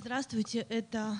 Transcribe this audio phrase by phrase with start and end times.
[0.00, 1.18] Здравствуйте, это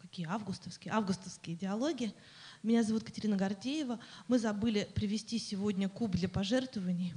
[0.00, 0.94] какие августовские?
[0.94, 2.14] Августовские диалоги.
[2.62, 3.98] Меня зовут Катерина Гордеева.
[4.28, 7.14] Мы забыли привести сегодня куб для пожертвований.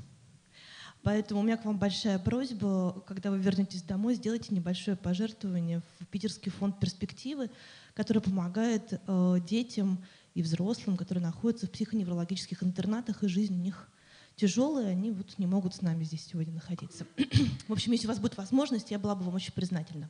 [1.04, 6.08] Поэтому у меня к вам большая просьба, когда вы вернетесь домой, сделайте небольшое пожертвование в
[6.08, 7.52] Питерский фонд перспективы,
[7.94, 13.92] который помогает э, детям и взрослым, которые находятся в психоневрологических интернатах, и жизнь у них
[14.36, 17.06] тяжелая, они вот не могут с нами здесь сегодня находиться.
[17.68, 20.10] в общем, если у вас будет возможность, я была бы вам очень признательна.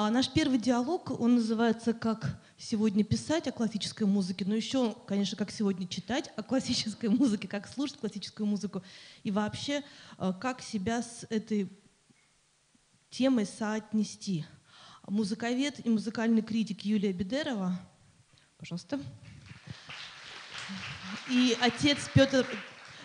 [0.00, 5.36] А наш первый диалог, он называется «Как сегодня писать о классической музыке», но еще, конечно,
[5.36, 8.84] «Как сегодня читать о классической музыке», «Как слушать классическую музыку»
[9.24, 9.82] и вообще,
[10.18, 11.68] э, как себя с этой
[13.10, 14.44] темой соотнести.
[15.08, 17.76] Музыковед и музыкальный критик Юлия Бедерова,
[18.56, 19.00] пожалуйста,
[21.28, 22.46] и отец Петр,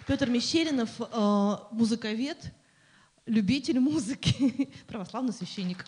[0.05, 2.53] Петр Мещеринов, э, музыковед,
[3.25, 5.87] любитель музыки, православный священник.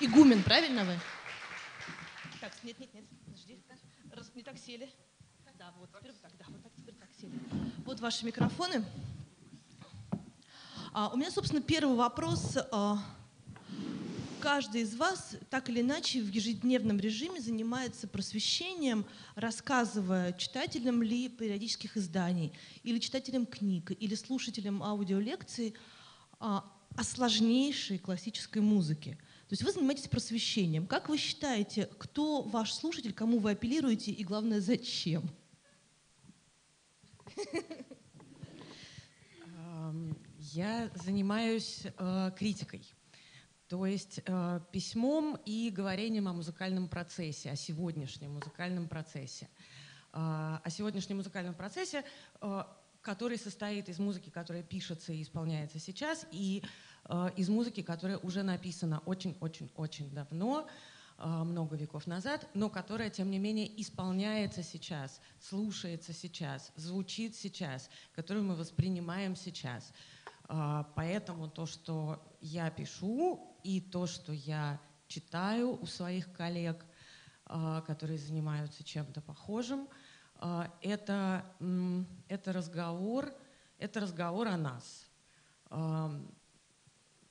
[0.00, 0.96] Игумен, правильно вы?
[2.40, 3.58] Так, нет, нет, нет, подожди.
[4.12, 4.88] Раз не так сели.
[5.58, 7.32] Да, вот, теперь так, да, вот так, теперь так сели.
[7.84, 8.84] Вот ваши микрофоны.
[10.92, 12.56] А, у меня, собственно, первый вопрос.
[12.70, 12.98] А,
[14.40, 21.96] каждый из вас так или иначе в ежедневном режиме занимается просвещением, рассказывая читателям ли периодических
[21.96, 22.52] изданий,
[22.84, 25.74] или читателям книг, или слушателям аудиолекций
[26.38, 29.18] а, о сложнейшей классической музыке.
[29.48, 30.86] То есть вы занимаетесь просвещением.
[30.86, 35.30] Как вы считаете, кто ваш слушатель, кому вы апеллируете и, главное, зачем?
[40.38, 42.82] Я занимаюсь э, критикой,
[43.68, 49.48] то есть э, письмом и говорением о музыкальном процессе, о сегодняшнем музыкальном процессе.
[50.12, 52.04] Э, о сегодняшнем музыкальном процессе,
[52.42, 52.64] э,
[53.00, 56.66] который состоит из музыки, которая пишется и исполняется сейчас, и Э,
[57.36, 60.66] из музыки, которая уже написана очень-очень-очень давно,
[61.16, 67.88] э, много веков назад, но которая, тем не менее, исполняется сейчас, слушается сейчас, звучит сейчас,
[68.14, 69.90] которую мы воспринимаем сейчас.
[70.48, 76.84] Э, поэтому то, что я пишу, и то, что я читаю у своих коллег,
[77.86, 79.88] которые занимаются чем-то похожим,
[80.82, 81.44] это,
[82.28, 83.32] это разговор,
[83.78, 85.06] это разговор о нас
[85.70, 86.37] эм, Э,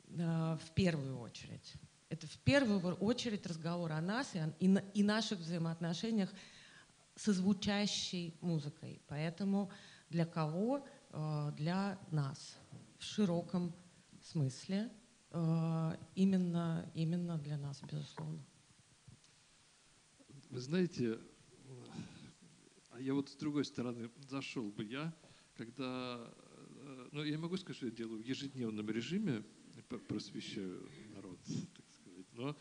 [0.08, 1.74] в первую очередь.
[2.10, 6.30] Это в первую очередь разговор о нас и, и, и наших взаимоотношениях
[7.16, 9.02] со звучащей музыкой.
[9.08, 9.70] Поэтому
[10.10, 10.86] для кого?
[11.12, 12.58] Э, для нас
[12.98, 13.74] в широком
[14.22, 14.92] смысле.
[15.32, 18.44] Э, именно, именно для нас, безусловно.
[20.50, 21.20] Вы знаете,
[23.00, 25.14] я вот с другой стороны зашел бы я,
[25.56, 26.34] когда,
[27.12, 29.44] ну я могу сказать, что я делаю в ежедневном режиме,
[29.84, 31.40] просвещаю народ,
[31.76, 32.26] так сказать.
[32.34, 32.56] Но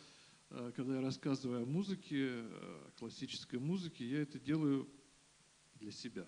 [0.50, 4.88] э, когда я рассказываю о музыке, о классической музыке, я это делаю
[5.76, 6.26] для себя.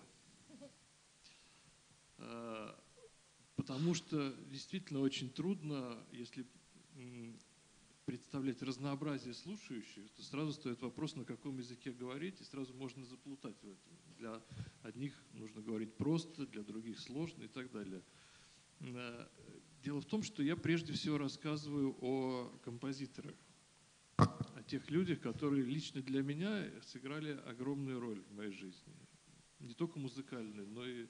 [2.17, 2.73] Э,
[3.55, 6.45] потому что действительно очень трудно, если
[8.05, 13.55] представлять разнообразие слушающих, то сразу стоит вопрос, на каком языке говорить, и сразу можно заплутать
[13.61, 13.93] в этом.
[14.17, 14.41] Для
[14.81, 18.01] одних нужно говорить просто, для других сложно и так далее.
[19.83, 23.35] Дело в том, что я прежде всего рассказываю о композиторах,
[24.17, 28.93] о тех людях, которые лично для меня сыграли огромную роль в моей жизни.
[29.59, 31.07] Не только музыкальную, но и,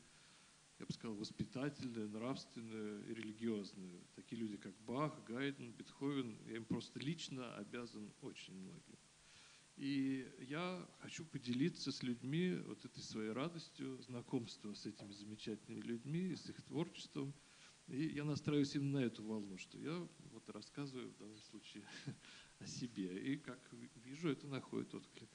[0.78, 4.04] я бы сказал, воспитательную, нравственную и религиозную.
[4.16, 8.98] Такие люди, как Бах, Гайден, Бетховен, я им просто лично обязан очень многим.
[9.78, 16.36] И я хочу поделиться с людьми вот этой своей радостью, знакомства с этими замечательными людьми,
[16.36, 17.34] с их творчеством–
[17.90, 21.84] и я настраиваюсь именно на эту волну, что я вот рассказываю в данном случае
[22.60, 23.34] о себе.
[23.34, 23.60] И как
[24.04, 25.30] вижу, это находит отклик.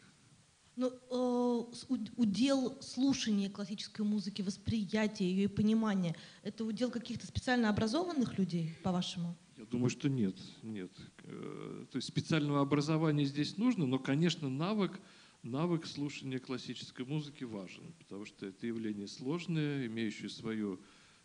[0.77, 7.69] Но ну, э, удел слушания классической музыки, восприятия ее и понимания, это удел каких-то специально
[7.69, 9.37] образованных людей, по-вашему?
[9.57, 10.91] Я думаю, что нет, нет.
[11.23, 15.01] Э, то есть специального образования здесь нужно, но, конечно, навык,
[15.45, 20.81] навык слушания классической музыки важен, потому что это явление сложное, имеющее свою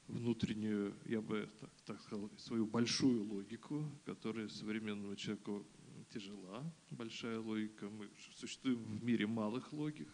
[0.09, 5.65] внутреннюю, я бы так, так сказал, свою большую логику, которая современному человеку
[6.13, 7.87] тяжела, большая логика.
[7.89, 8.09] Мы
[8.39, 10.07] существуем в мире малых логик.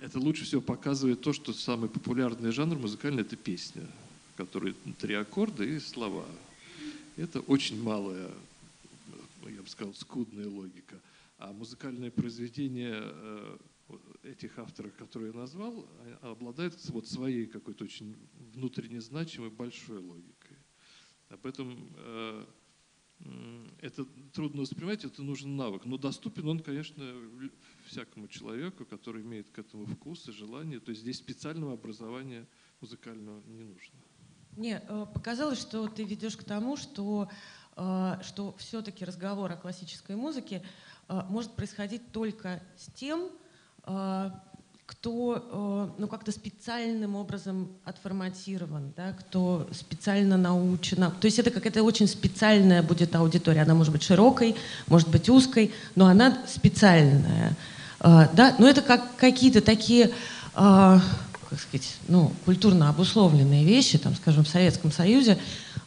[0.00, 3.82] Это лучше всего показывает то, что самый популярный жанр музыкальный– это песня,
[4.32, 6.26] в которой три аккорда и слова.
[7.16, 8.30] Это очень малая,
[9.42, 10.96] я бы сказал, скудная логика.
[11.38, 13.56] А музыкальное произведение э,
[14.22, 15.86] этих авторов, которые я назвал,
[16.20, 18.16] обладают вот своей какой-то очень
[18.54, 20.56] внутренне значимой большой логикой.
[21.28, 22.44] Об этом э,
[23.80, 25.84] это трудно воспринимать, это нужен навык.
[25.86, 27.04] Но доступен он, конечно,
[27.86, 30.80] всякому человеку, который имеет к этому вкус и желание.
[30.80, 32.46] То есть здесь специального образования
[32.80, 33.94] музыкального не нужно.
[34.56, 37.30] Мне э, показалось, что ты ведешь к тому, что,
[37.76, 40.62] э, что все-таки разговор о классической музыке
[41.08, 43.30] может происходить только с тем,
[43.82, 50.96] кто ну, как-то специальным образом отформатирован, да, кто специально научен.
[50.96, 53.62] То есть это какая-то очень специальная будет аудитория.
[53.62, 54.54] Она может быть широкой,
[54.86, 57.56] может быть узкой, но она специальная.
[58.00, 58.54] Да?
[58.58, 60.10] Но это как какие-то такие
[61.52, 65.36] как сказать, ну, культурно обусловленные вещи, там, скажем, в Советском Союзе,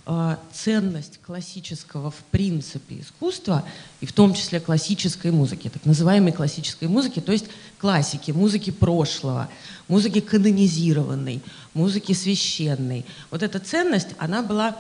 [0.05, 3.65] э, ценность классического в принципе искусства,
[3.99, 7.47] и в том числе классической музыки, так называемой классической музыки, то есть
[7.79, 9.49] классики, музыки прошлого,
[9.87, 11.41] музыки канонизированной,
[11.73, 13.03] музыки священной.
[13.31, 14.77] Вот эта ценность, она была,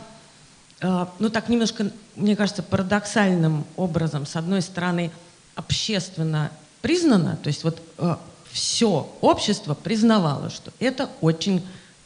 [0.81, 5.09] э, ну так немножко, мне кажется, парадоксальным образом, с одной стороны,
[5.55, 6.51] общественно
[6.83, 8.17] признана, то есть вот э,
[8.55, 11.61] все общество признавало, что это очень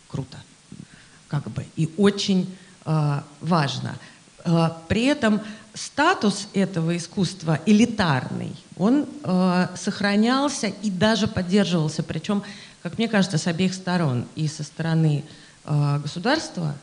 [0.07, 0.37] круто,
[1.27, 3.95] как бы, и очень э, важно.
[4.43, 5.41] Э, при этом
[5.75, 12.41] статус этого искусства элитарный, он э, сохранялся и даже поддерживался, причем,
[12.81, 15.23] как мне кажется, с обеих сторон, и со стороны
[15.65, 16.75] э, государства,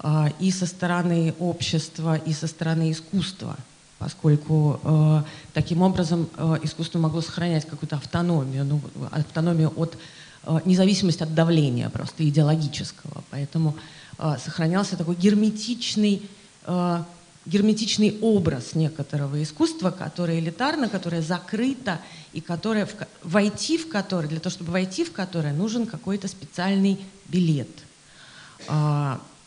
[0.00, 3.56] э, и со стороны общества, и со стороны искусства–
[4.02, 5.22] поскольку э,
[5.54, 8.80] таким образом э, искусство могло сохранять какую-то автономию, ну,
[9.12, 9.96] автономию от
[10.44, 13.22] э, независимость от давления просто идеологического.
[13.30, 13.76] Поэтому
[14.18, 16.28] э, сохранялся такой герметичный,
[16.66, 17.02] э,
[17.46, 22.00] герметичный образ некоторого искусства, которое элитарно, которое закрыто
[22.32, 26.98] и которое, в, войти в которое, для того, чтобы войти в которое, нужен какой-то специальный
[27.28, 27.70] билет.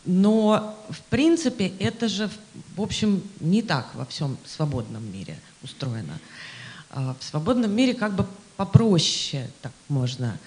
[0.05, 2.29] Но, в принципе, это же,
[2.75, 6.19] в общем, не так во всем свободном мире устроено.
[6.91, 10.37] А, в свободном мире как бы попроще, так можно,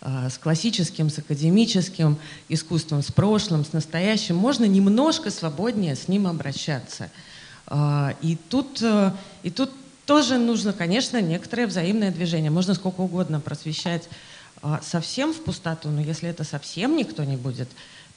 [0.00, 2.16] а, с классическим, с академическим
[2.48, 7.10] искусством, с прошлым, с настоящим, можно немножко свободнее с ним обращаться.
[7.66, 9.12] А, и тут, э,
[9.42, 9.72] и тут
[10.06, 12.50] тоже нужно, конечно, некоторое взаимное движение.
[12.52, 14.08] Можно сколько угодно просвещать
[14.82, 17.68] совсем в пустоту, но если это совсем никто не будет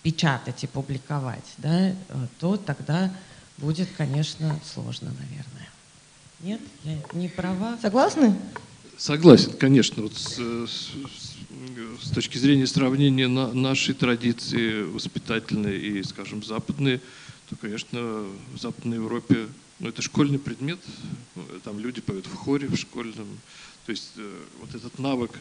[0.03, 1.95] печатать и публиковать, да, э,
[2.39, 3.13] то тогда
[3.57, 5.69] будет, конечно, сложно, наверное.
[6.41, 7.77] Нет, я не права.
[7.81, 8.35] Согласны?
[8.97, 10.03] Согласен, конечно.
[10.03, 10.91] Вот с, с,
[12.03, 16.99] с точки зрения сравнения на, нашей традиции воспитательной и, скажем, западной,
[17.49, 19.47] то, конечно, в Западной Европе
[19.79, 20.79] ну, это школьный предмет.
[21.63, 23.27] Там люди поют в хоре в школьном.
[23.91, 25.31] То есть э, вот этот навык,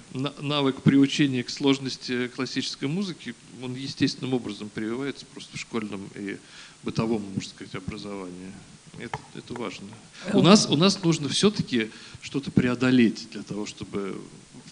[0.40, 6.36] навык приучения к сложности классической музыки, он естественным образом прививается просто в школьном и
[6.82, 8.52] бытовом, можно сказать, образовании.
[8.98, 9.86] Это, это важно.
[10.32, 14.20] У нас, у нас нужно все-таки что-то преодолеть для того, чтобы,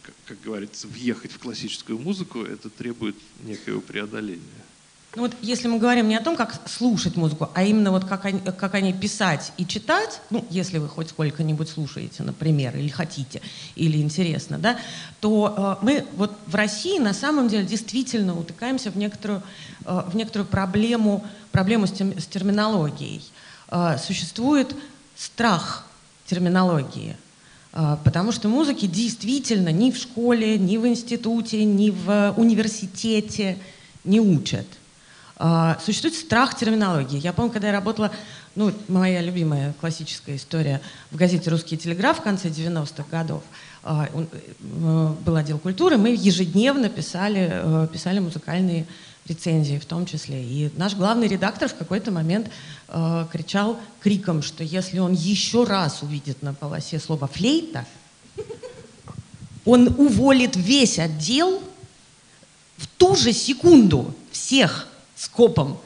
[0.02, 2.42] как, как говорится, въехать в классическую музыку.
[2.42, 3.14] Это требует
[3.44, 4.42] некоего преодоления.
[5.18, 8.24] Ну вот если мы говорим не о том, как слушать музыку, а именно вот как
[8.24, 13.42] они, как они писать и читать, ну, если вы хоть сколько-нибудь слушаете, например, или хотите,
[13.74, 14.78] или интересно, да,
[15.18, 19.42] то э, мы вот в России на самом деле действительно утыкаемся в некоторую,
[19.84, 23.24] э, в некоторую проблему, проблему с, тем, с терминологией.
[23.72, 24.72] Э, существует
[25.16, 25.84] страх
[26.26, 27.16] терминологии,
[27.72, 33.58] э, потому что музыки действительно ни в школе, ни в институте, ни в университете
[34.04, 34.77] не учат.
[35.40, 37.20] А, существует страх терминологии.
[37.20, 38.10] Я помню, когда я работала,
[38.56, 40.80] ну, моя любимая классическая история
[41.12, 43.44] в газете «Русский телеграф» в конце 90-х годов,
[43.84, 48.86] а, э, был отдел культуры, мы ежедневно писали, э, писали музыкальные
[49.28, 50.42] рецензии в том числе.
[50.42, 52.50] И наш главный редактор в какой-то момент
[52.88, 57.86] э, кричал криком, что если он еще раз увидит на полосе слово «флейта»,
[59.64, 61.62] он уволит весь отдел
[62.76, 64.87] в ту же секунду всех
[65.18, 65.78] скопом.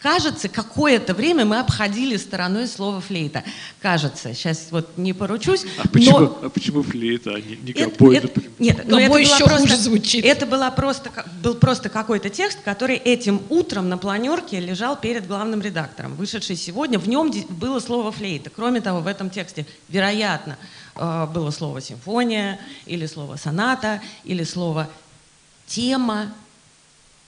[0.00, 3.44] Кажется, какое-то время мы обходили стороной слово флейта.
[3.82, 5.66] Кажется, сейчас вот не поручусь.
[5.76, 6.38] А почему, но...
[6.42, 9.76] а почему флейта, а не, не гобой, это, это, Нет, но это еще просто, хуже
[9.76, 10.24] звучит.
[10.24, 11.10] Это была просто,
[11.42, 16.98] был просто какой-то текст, который этим утром на планерке лежал перед главным редактором, вышедший сегодня.
[16.98, 18.48] В нем было слово флейта.
[18.48, 20.56] Кроме того, в этом тексте, вероятно,
[20.96, 24.88] э, было слово симфония, или слово соната, или слово
[25.66, 26.32] тема,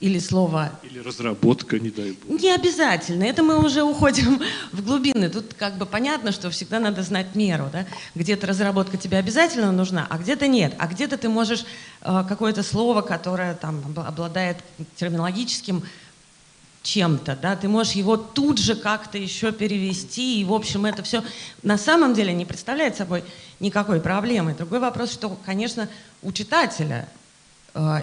[0.03, 0.73] или слово...
[0.83, 2.41] Или разработка, не дай бог.
[2.41, 3.23] Не обязательно.
[3.23, 4.43] Это мы уже уходим
[4.73, 5.29] в глубины.
[5.29, 7.71] Тут как бы понятно, что всегда надо знать меру.
[7.73, 7.87] Да?
[8.17, 10.75] Где-то разработка тебе обязательно нужна, а где-то нет.
[10.79, 11.65] А где-то ты можешь
[12.01, 14.57] э, какое-то слово, которое там обладает
[14.97, 15.85] терминологическим
[16.83, 21.23] чем-то, да, ты можешь его тут же как-то еще перевести, и, в общем, это все
[21.63, 23.23] на самом деле не представляет собой
[23.61, 24.53] никакой проблемы.
[24.53, 25.89] Другой вопрос, что, конечно,
[26.23, 27.09] у читателя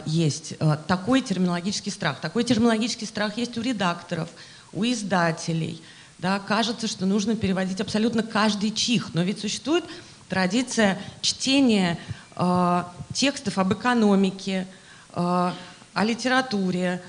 [0.06, 2.20] есть э, такой терминологический страх.
[2.20, 4.30] Такой терминологический страх есть у редакторов,
[4.74, 5.82] у издателей.
[6.18, 9.86] Да, кажется, что нужно переводить абсолютно каждый чих, но ведь существует
[10.28, 12.00] традиция чтения
[12.36, 12.84] э,
[13.14, 14.68] текстов об экономике,
[15.14, 15.52] э,
[15.94, 17.02] о литературе,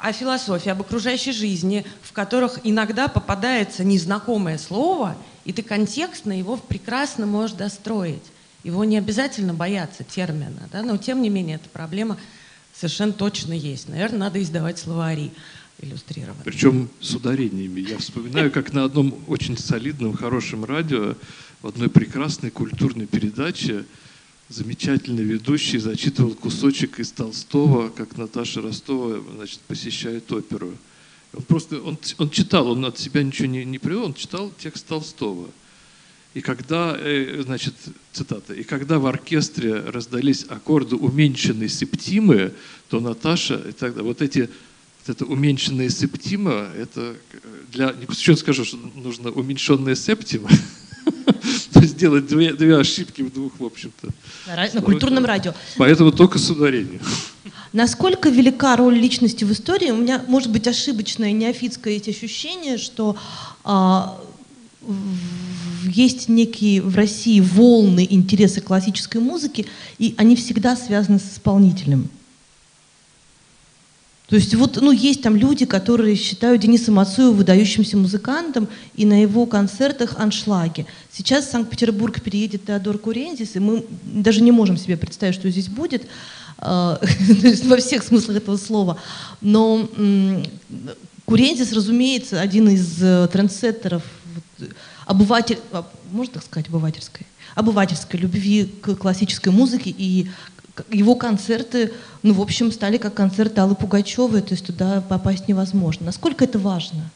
[0.00, 6.56] о философии, об окружающей жизни, в которых иногда попадается незнакомое слово, и ты контекстно его
[6.56, 8.22] прекрасно можешь достроить.
[8.64, 10.82] Его не обязательно бояться термина, да?
[10.82, 12.18] но тем не менее эта проблема
[12.74, 13.88] совершенно точно есть.
[13.88, 15.30] Наверное, надо издавать словари
[15.80, 16.44] иллюстрированные.
[16.44, 17.80] Причем с ударениями.
[17.80, 21.14] Я вспоминаю, как на одном очень солидном, хорошем радио
[21.62, 23.84] в одной прекрасной культурной передаче
[24.48, 30.72] замечательный ведущий зачитывал кусочек из Толстого, как Наташа Ростова значит, посещает оперу.
[31.34, 34.86] Он просто, он, он читал, он от себя ничего не, не привел, он читал текст
[34.86, 35.48] Толстого.
[36.34, 37.74] И когда, э, значит,
[38.12, 42.52] цитата, и когда в оркестре раздались аккорды уменьшенной септимы,
[42.88, 47.16] то Наташа, и тогда вот эти вот это уменьшенная септима, это
[47.72, 50.50] для, еще скажу, что нужно уменьшенная септима,
[51.72, 54.08] то есть делать две, две ошибки в двух, в общем-то.
[54.46, 55.54] На, на культурном радио.
[55.76, 57.00] Поэтому только с ударением.
[57.72, 59.90] Насколько велика роль личности в истории?
[59.90, 63.16] У меня может быть ошибочное, неофитское эти ощущение, что
[63.64, 64.18] а,
[65.88, 69.66] есть некие в России волны интереса классической музыки,
[69.98, 72.08] и они всегда связаны с исполнителем.
[74.28, 79.22] То есть вот, ну, есть там люди, которые считают Дениса Мацуева выдающимся музыкантом, и на
[79.22, 80.84] его концертах аншлаги.
[81.10, 85.68] Сейчас в Санкт-Петербург переедет Теодор Курензис, и мы даже не можем себе представить, что здесь
[85.68, 86.06] будет,
[86.58, 87.00] а,
[87.64, 89.00] во всех смыслах этого слова.
[89.40, 89.88] Но
[91.24, 94.02] Курензис, разумеется, один из э, трендсеттеров
[95.08, 100.28] обыватель, а, можно так сказать, обывательской, обывательской любви к классической музыке и
[100.92, 106.06] его концерты, ну, в общем, стали как концерты Аллы Пугачевой, то есть туда попасть невозможно.
[106.06, 107.10] Насколько это важно?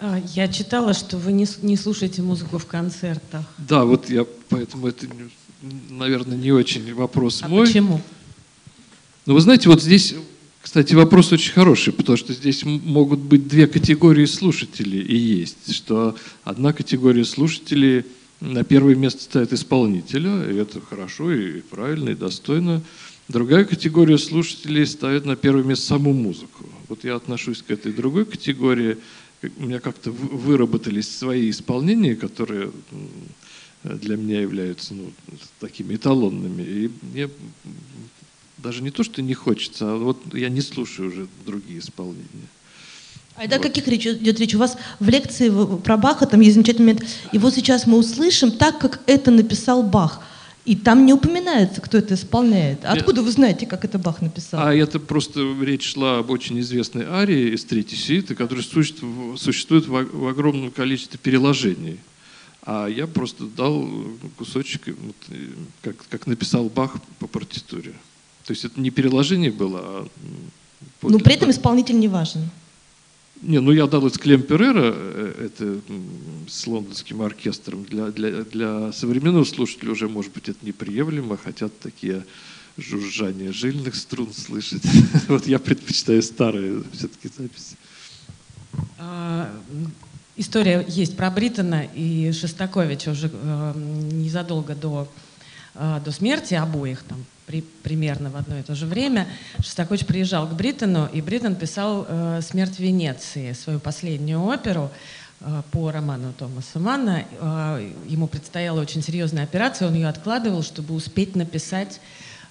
[0.00, 3.44] А, я читала, что вы не, не слушаете музыку в концертах.
[3.58, 5.06] Да, вот я поэтому это,
[5.90, 7.66] наверное, не очень вопрос а мой.
[7.66, 8.00] Почему?
[9.26, 10.14] Ну, вы знаете, вот здесь,
[10.64, 16.16] кстати, вопрос очень хороший, потому что здесь могут быть две категории слушателей и есть, что
[16.42, 18.04] одна категория слушателей–
[18.44, 22.82] на первое место ставят исполнителя, и это хорошо, и правильно, и достойно.
[23.28, 26.66] Другая категория слушателей ставит на первое место саму музыку.
[26.88, 28.98] Вот я отношусь к этой другой категории.
[29.58, 32.70] У меня как-то выработались свои исполнения, которые
[33.82, 35.10] для меня являются ну,
[35.60, 36.62] такими эталонными.
[36.62, 37.30] И мне
[38.64, 42.48] даже не то, что не хочется, а вот я не слушаю уже другие исполнения.
[43.36, 43.66] А это вот.
[43.66, 44.54] о каких речь идет речь?
[44.54, 45.52] У вас в лекции
[45.82, 47.04] про Баха там есть замечательный момент.
[47.32, 50.22] Вот сейчас мы услышим так, как это написал Бах.
[50.64, 52.84] И там не упоминается, кто это исполняет.
[52.84, 54.66] Откуда вы знаете, как это Бах написал?
[54.66, 59.86] А это просто речь шла об очень известной арии из третьей сюиты, которая существует, существует
[59.88, 61.98] в огромном количестве переложений.
[62.62, 63.86] А я просто дал
[64.38, 64.96] кусочек,
[65.82, 67.92] как, как написал Бах по партитуре.
[68.44, 70.08] То есть это не переложение было, а...
[71.02, 72.50] Но при этом исполнитель не важен.
[73.42, 75.80] Не, ну я дал из Клем Перера, э, это
[76.48, 77.84] с лондонским оркестром.
[77.84, 82.24] Для, для, для современного слушателя уже, может быть, это неприемлемо, хотят такие
[82.76, 84.82] жужжания жильных струн слышать.
[85.28, 87.76] Вот я предпочитаю старые все-таки записи.
[88.98, 89.50] А,
[90.36, 93.72] история есть про Бриттона и Шостаковича уже э,
[94.12, 95.08] незадолго до,
[95.74, 99.26] э, до смерти обоих, там, при, примерно в одно и то же время.
[99.58, 104.90] Шостакович приезжал к Бриттону, и Бриттон писал э, «Смерть Венеции», свою последнюю оперу
[105.40, 107.24] э, по роману Томаса Манна.
[107.40, 112.00] Э, ему предстояла очень серьезная операция, он ее откладывал, чтобы успеть написать,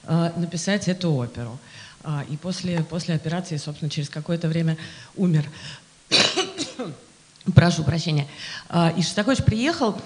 [0.04, 1.60] э, написать эту оперу.
[2.04, 4.78] Э, и после, после операции, собственно, через какое-то время
[5.16, 5.50] умер.
[7.56, 8.28] Прошу прощения.
[8.70, 10.00] Э, и Шостакович приехал,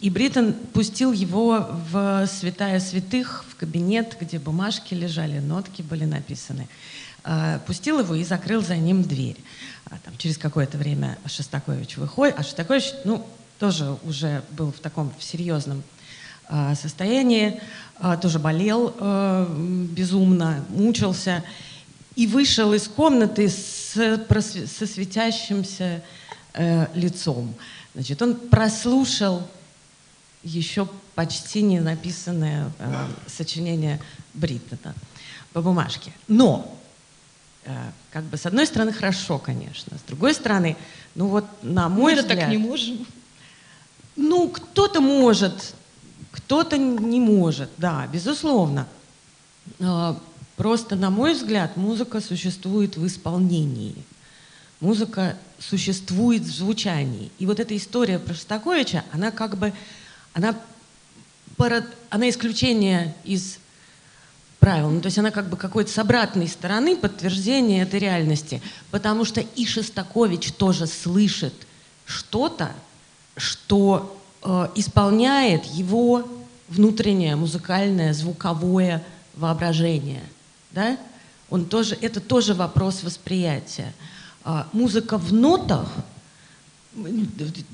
[0.00, 6.68] и Бриттон пустил его в святая святых, в кабинет, где бумажки лежали, нотки были написаны.
[7.22, 9.36] А, пустил его и закрыл за ним дверь.
[9.90, 13.26] А там, через какое-то время Шостакович выходит, а Шостакович ну,
[13.58, 15.82] тоже уже был в таком в серьезном
[16.48, 17.60] а, состоянии,
[18.22, 18.94] тоже болел
[19.90, 21.44] безумно, мучился,
[22.16, 26.02] и вышел из комнаты с, со светящимся
[26.54, 27.54] э, лицом.
[27.94, 29.46] Значит, он прослушал
[30.42, 34.00] еще почти не написанное э, сочинение
[34.34, 34.94] Бриттона
[35.52, 36.12] по бумажке.
[36.28, 36.76] Но
[37.64, 37.74] э,
[38.10, 40.76] как бы с одной стороны хорошо, конечно, с другой стороны,
[41.14, 42.40] ну вот на мой Мы взгляд...
[42.40, 43.06] так не можем.
[44.16, 45.74] Ну, кто-то может,
[46.30, 48.86] кто-то не может, да, безусловно.
[49.80, 50.18] А,
[50.56, 53.94] просто, на мой взгляд, музыка существует в исполнении.
[54.80, 57.30] Музыка существует в звучании.
[57.38, 59.72] И вот эта история про Шостаковича, она как бы,
[60.34, 60.56] она,
[62.10, 63.58] она исключение из
[64.60, 64.90] правил.
[64.90, 68.62] Ну, то есть она как бы какой-то с обратной стороны подтверждение этой реальности.
[68.90, 71.54] Потому что и Шостакович тоже слышит
[72.04, 72.72] что-то,
[73.36, 76.28] что э, исполняет его
[76.68, 79.02] внутреннее музыкальное, звуковое
[79.34, 80.22] воображение.
[80.70, 80.96] Да?
[81.48, 83.92] Он тоже, это тоже вопрос восприятия.
[84.44, 85.88] А, музыка в нотах,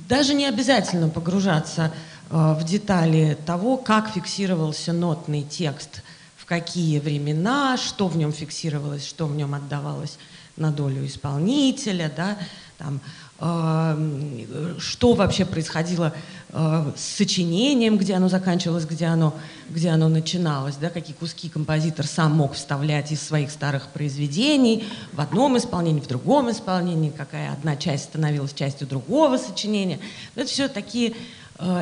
[0.08, 1.92] даже не обязательно погружаться
[2.30, 6.02] в детали того, как фиксировался нотный текст,
[6.36, 10.18] в какие времена, что в нем фиксировалось, что в нем отдавалось
[10.56, 12.38] на долю исполнителя, да,
[12.78, 13.00] там,
[13.38, 16.14] что вообще происходило
[16.48, 19.34] э, с сочинением, где оно заканчивалось, где оно,
[19.68, 25.20] где оно начиналось, да, какие куски композитор сам мог вставлять из своих старых произведений в
[25.20, 29.98] одном исполнении, в другом исполнении, какая одна часть становилась частью другого сочинения.
[30.34, 31.14] Это все такие э,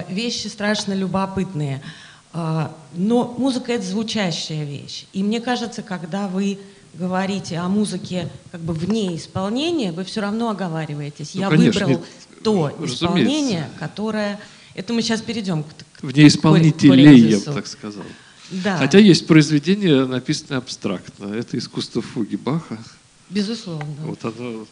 [0.08, 1.82] вещи страшно любопытные.
[2.32, 5.06] Э, но музыка— это звучащая вещь.
[5.12, 6.58] И мне кажется, когда вы
[6.94, 11.34] говорите о музыке как бы вне исполнения, вы все равно оговариваетесь.
[11.34, 12.94] Ну, Я конечно, выбрал нет, то разумеется.
[12.94, 14.40] исполнение, которое...
[14.74, 15.68] Это мы сейчас перейдем к,
[16.00, 18.02] к Вне исполнителей, я бы так сказал.
[18.50, 21.32] Да, Хотя есть произведения, написанные абстрактно.
[21.32, 22.78] Это искусство фуги Баха.
[23.30, 23.86] безусловно.
[24.04, 24.66] Вот оно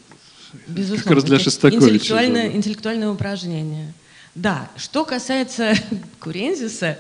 [0.67, 1.03] безусловно.
[1.05, 1.87] как раз для Это Шостаковича.
[1.87, 2.57] Интеллектуальное, было.
[2.57, 3.95] интеллектуальное упражнение.
[4.35, 5.75] Да, что касается
[6.21, 6.97] Курензиса,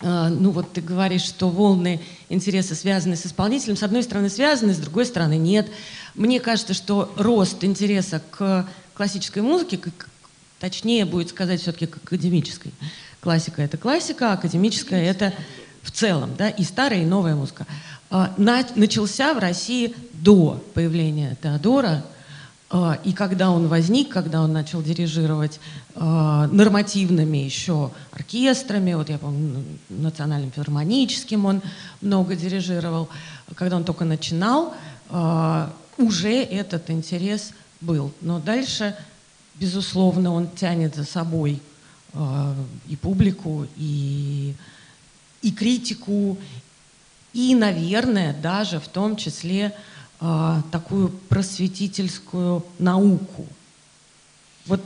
[0.00, 3.76] э, ну вот ты говоришь, что волны интереса связаны с исполнителем.
[3.76, 5.68] С одной стороны связаны, с другой стороны нет.
[6.14, 10.08] Мне кажется, что рост интереса к классической музыке, к-
[10.58, 12.72] точнее будет сказать все-таки к академической.
[13.20, 15.32] Классика— это классика, а академическая— это
[15.82, 17.66] в целом, да, и старая, и новая музыка.
[18.10, 22.04] На- начался в России до появления Теодора,
[23.04, 25.60] и когда он возник, когда он начал дирижировать
[25.94, 31.62] а, нормативными еще оркестрами, вот я помню, национальным филармоническим он
[32.00, 33.08] много дирижировал,
[33.54, 34.74] когда он только начинал,
[35.10, 38.12] а, уже этот интерес был.
[38.20, 38.96] Но дальше,
[39.54, 41.62] безусловно, он тянет за собой
[42.14, 42.52] а,
[42.88, 44.54] и публику, и,
[45.40, 46.36] и критику,
[47.32, 49.72] и, наверное, даже в том числе
[50.20, 53.46] а, такую просветительскую науку.
[54.66, 54.80] Вот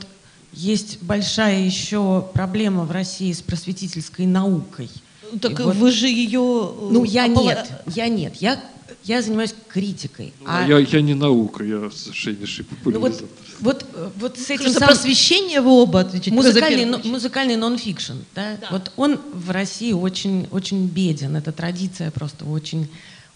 [0.53, 4.89] есть большая еще проблема в России с просветительской наукой.
[5.31, 6.39] Ну, Так И вот- вы же ее...
[6.41, 8.61] э, Ну, я опола- нет, я нет, я,
[9.05, 10.33] я занимаюсь критикой.
[10.41, 13.27] Ну, А- я, я не наука, я совершеннейший ну, популяризатор.
[13.61, 16.31] вот, вот, э, вот с этим За самым- просвещение вы оба отвечаете.
[16.33, 18.57] Музыкальный, но- музыкальный нон-фикшн, да?
[18.59, 18.67] Да.
[18.71, 21.37] Вот он в России очень, очень беден.
[21.37, 22.89] Это традиция просто очень,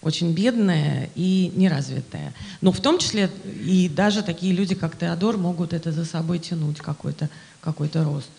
[0.06, 2.32] очень бедная и неразвитая.
[2.60, 3.28] Но в том числе
[3.64, 7.28] и даже такие люди, как Теодор, могут это за собой тянуть, какой-то
[7.60, 8.30] какой рост.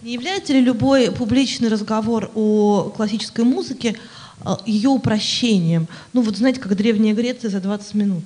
[0.00, 3.98] Не является ли любой публичный разговор о классической музыке
[4.40, 5.88] э, ее упрощением?
[6.14, 8.24] Ну вот знаете, как Древняя Греция за 20 минут.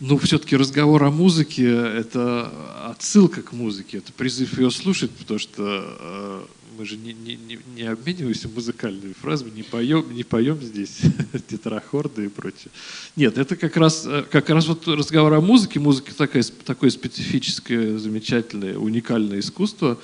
[0.00, 1.64] Ну, все-таки разговор о музыке–
[1.98, 2.52] это
[2.90, 7.38] отсылка к музыке, это призыв ее слушать, потому что э, мы же не, не,
[7.74, 11.00] не, обмениваемся музыкальными фразами, не поем, не поем здесь
[11.48, 12.70] тетрахорды и прочее.
[13.16, 15.80] Нет, это как раз, э, как раз вот разговор о музыке.
[15.80, 19.98] Музыка такая, такое специфическое, замечательное, уникальное искусство,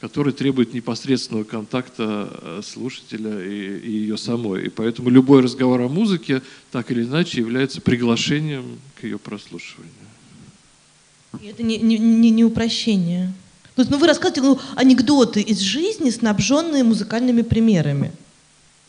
[0.00, 4.66] которое требует непосредственного контакта э, слушателя и, и ее самой.
[4.66, 9.94] И поэтому любой разговор о музыке так или иначе является приглашением к ее прослушиванию.
[11.40, 11.98] И это не, не,
[12.30, 13.32] не упрощение.
[13.80, 18.12] То есть, ну, вы рассказываете ну, анекдоты из жизни, снабженные музыкальными примерами.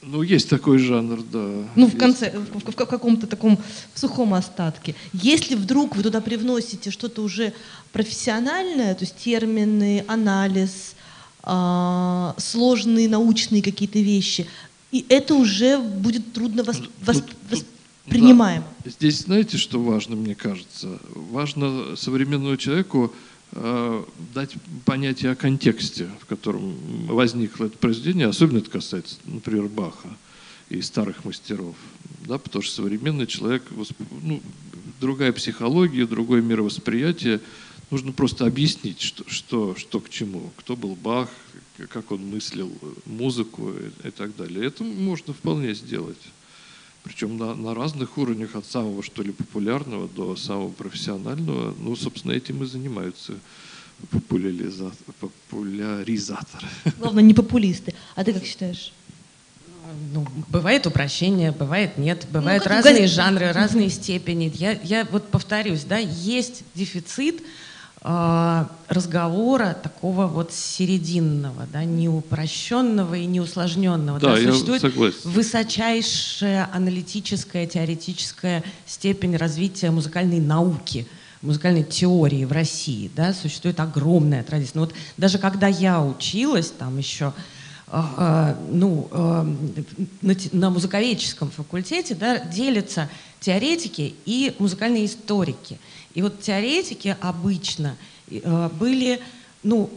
[0.01, 1.63] Ну, есть такой жанр, да.
[1.77, 3.57] Ну, в конце, в, в- в каком-то таком
[3.95, 4.95] сухом остатке.
[5.13, 7.53] Если вдруг вы туда привносите что-то уже
[7.93, 10.95] профессиональное, то есть термины, анализ,
[11.43, 14.45] а, сложные научные какие-то вещи,
[14.91, 17.63] и это уже будет трудно вос- Ну, вос- тут-
[18.05, 18.65] воспринимаемо.
[18.83, 20.99] Здесь знаете, что важно, мне кажется?
[21.15, 26.73] Важно современному человеку э, дать понятие о контексте, в котором
[27.07, 28.27] возникло это произведение.
[28.27, 30.09] Особенно это касается, например, Баха
[30.69, 31.75] и старых мастеров.
[32.25, 33.63] Да, потому что современный человек,
[34.21, 34.41] ну,
[35.01, 37.41] другая психология, другое мировосприятие.
[37.89, 40.51] Нужно просто объяснить, что, что, что к чему.
[40.55, 41.29] Кто был Бах,
[41.89, 42.71] как он мыслил
[43.05, 44.65] музыку и так далее.
[44.65, 46.17] Это можно вполне сделать.
[47.03, 51.73] Причем на, на разных уровнях, от самого, что ли, популярного до самого профессионального.
[51.79, 53.33] Ну, собственно, этим и занимаются
[54.09, 54.95] популяризаторы.
[56.99, 57.93] Главное, не популисты.
[58.15, 58.93] А ты как считаешь?
[60.13, 63.11] Ну, бывает упрощение, бывает нет, ну, бывают ну, разные газ...
[63.11, 64.51] жанры, разные степени.
[64.55, 67.41] Я, я вот повторюсь, да, есть дефицит
[68.03, 74.19] разговора такого вот серединного, да, не упрощенного и не усложненного.
[74.19, 75.17] Да, да, существует согласен.
[75.23, 81.07] высочайшая аналитическая, теоретическая степень развития музыкальной науки
[81.43, 84.79] музыкальной теории в России, да, существует огромная традиция.
[84.79, 87.33] Но вот даже когда я училась, там еще
[87.87, 89.43] а, ну, а,
[90.21, 93.09] на, на музыковедческом факультете да, делятся
[93.41, 95.77] теоретики и музыкальные историки.
[96.13, 97.95] И вот теоретики обычно
[98.43, 99.19] а, были
[99.63, 99.91] ну,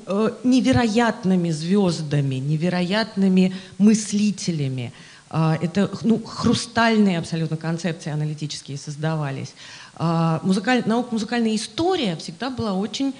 [0.44, 4.92] невероятными звездами, невероятными мыслителями.
[5.30, 9.54] Это ну, хрустальные абсолютно концепции аналитические создавались.
[9.98, 10.82] Музыкаль...
[10.84, 13.14] Наука музыкальная история всегда была очень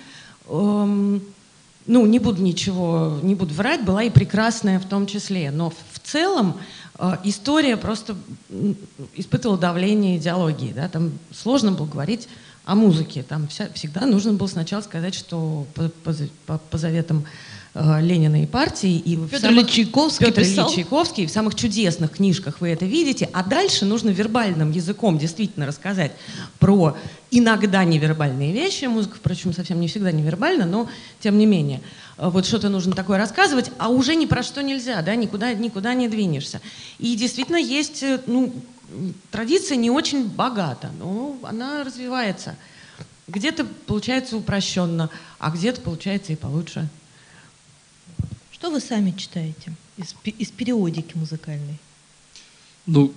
[0.47, 1.23] эм,
[1.87, 5.51] ну, не буду ничего, не буду врать, была и прекрасная в том числе.
[5.51, 6.57] Но в целом
[6.99, 8.17] э, история просто
[9.15, 10.73] испытывала давление идеологии.
[10.73, 10.89] Да?
[10.89, 12.29] Там сложно было говорить
[12.65, 13.23] о музыке.
[13.23, 16.15] Там вся, всегда нужно было сначала сказать, что по, по,
[16.47, 17.25] по, по заветам
[17.77, 18.99] Э, Ленина и партии.
[18.99, 20.67] И Петр самых, Чайковский Петр писал.
[20.67, 21.27] Ильич Чайковский.
[21.27, 23.29] В самых чудесных книжках вы это видите.
[23.33, 26.13] А дальше нужно вербальным языком действительно рассказать
[26.61, 26.97] про
[27.33, 28.85] иногда невербальные вещи.
[28.85, 31.81] Музыка, впрочем, совсем не всегда невербальна, но тем не менее.
[32.17, 35.95] Э, вот что-то нужно такое рассказывать, а уже ни про что нельзя, да, никуда, никуда
[35.95, 36.61] не двинешься.
[37.01, 38.55] И действительно есть, э, ну,
[39.31, 42.57] традиция не очень богата, но она развивается.
[43.27, 46.89] Где-то получается упрощенно, а где-то получается и получше.
[48.53, 51.79] Что вы сами читаете из, из периодики музыкальной?
[52.87, 53.13] Ну,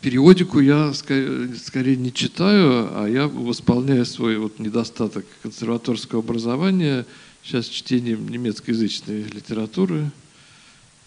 [0.00, 7.06] периодику я скорее, скорее не читаю, а я восполняю свой вот недостаток консерваторского образования
[7.42, 10.10] сейчас чтением немецкоязычной литературы.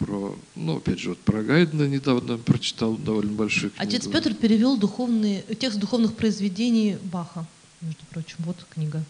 [0.05, 3.87] Про, ну, опять же, вот про Гайдена недавно прочитал довольно большую книгу.
[3.87, 7.45] Отец Петр перевел духовные, текст духовных произведений Баха,
[7.81, 8.35] между прочим.
[8.39, 9.01] Вот книга.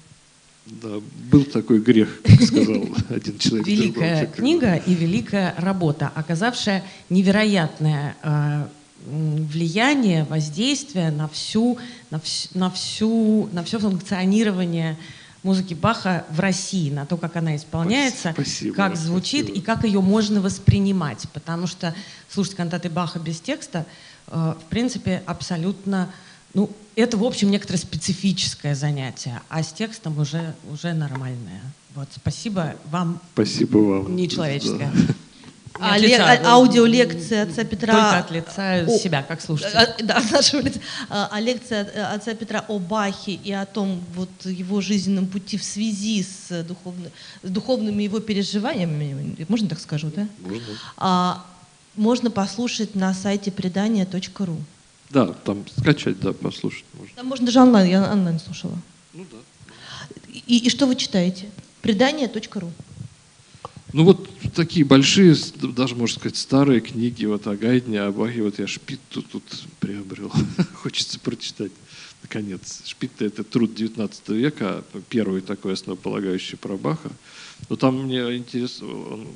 [0.66, 1.02] Да,
[1.32, 3.68] был такой грех, как сказал один человек.
[3.68, 8.68] Великая книга и великая работа, оказавшая невероятное э,
[9.08, 11.78] влияние, воздействие на всю,
[12.12, 14.98] на, вс, на всю, на все функционирование
[15.44, 19.60] музыки Баха в России, на то, как она исполняется, спасибо, как звучит спасибо.
[19.60, 21.28] и как ее можно воспринимать.
[21.34, 21.94] Потому что
[22.30, 23.86] слушать кантаты Баха без текста,
[24.28, 26.10] э, в принципе, абсолютно
[26.54, 31.62] ну, это, в общем, некоторое специфическое занятие, а с текстом уже, уже нормальное.
[31.96, 33.20] Вот, спасибо вам.
[33.34, 34.16] Спасибо вам.
[34.16, 34.92] Нечеловеческое.
[34.94, 35.14] Да.
[35.84, 37.94] А, ле- а, аудиолекция отца Петра...
[37.94, 39.78] Только от лица о, себя, как слушатель.
[39.78, 40.80] А, да, от нашего лица.
[41.10, 45.58] А, а лекция э, отца Петра о Бахе и о том вот его жизненном пути
[45.58, 47.10] в связи с, духовно,
[47.44, 50.28] с духовными его переживаниями, можно так скажу, да?
[50.40, 50.64] Можно.
[50.98, 51.46] А,
[51.96, 54.58] можно послушать на сайте предания.ру.
[55.10, 57.16] Да, там скачать, да, послушать можно.
[57.16, 58.78] Там можно даже онлайн, я онлайн слушала.
[59.14, 59.38] Ну да.
[60.48, 61.50] И, и что вы читаете?
[61.82, 62.72] Предание.ру.
[63.94, 68.60] Ну вот такие большие, даже можно сказать, старые книги вот о Гайдне, о Бахе, вот
[68.60, 69.26] я Шпит тут,
[69.80, 70.32] приобрел.
[70.74, 71.72] Хочется прочитать.
[72.22, 72.84] Наконец.
[72.86, 77.12] Шпит это труд 19 века, первый такой основополагающий про Баха.
[77.70, 79.28] Но там мне интересно, он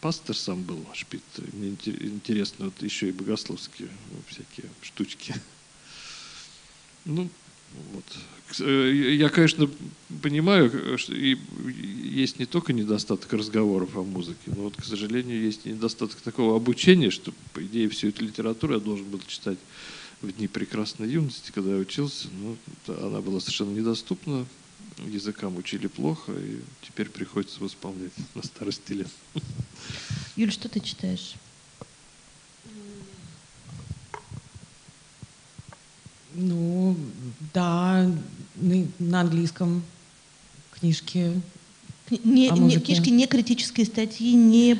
[0.00, 1.22] пастор сам был, Шпит.
[1.52, 3.88] Мне интересно вот еще и богословские
[4.28, 5.34] всякие штучки.
[7.06, 7.30] Ну,
[7.94, 8.04] вот.
[8.58, 9.70] Э, я, конечно,
[10.22, 11.36] понимаю, что и
[12.02, 17.10] есть не только недостаток разговоров о музыке, но вот, к сожалению, есть недостаток такого обучения,
[17.10, 19.58] что, по идее, всю эту литературу я должен был читать
[20.20, 22.28] в дни прекрасной юности, когда я учился.
[22.40, 22.56] Но
[23.06, 24.46] она была совершенно недоступна,
[25.06, 29.08] языкам учили плохо, и теперь приходится восполнять на старости лет.
[30.36, 31.34] Юль, что ты читаешь?
[36.34, 36.96] Ну,
[37.52, 38.10] да,
[38.98, 39.82] на английском
[40.78, 41.40] книжки.
[42.24, 44.74] Не, не, книжки не критические статьи, не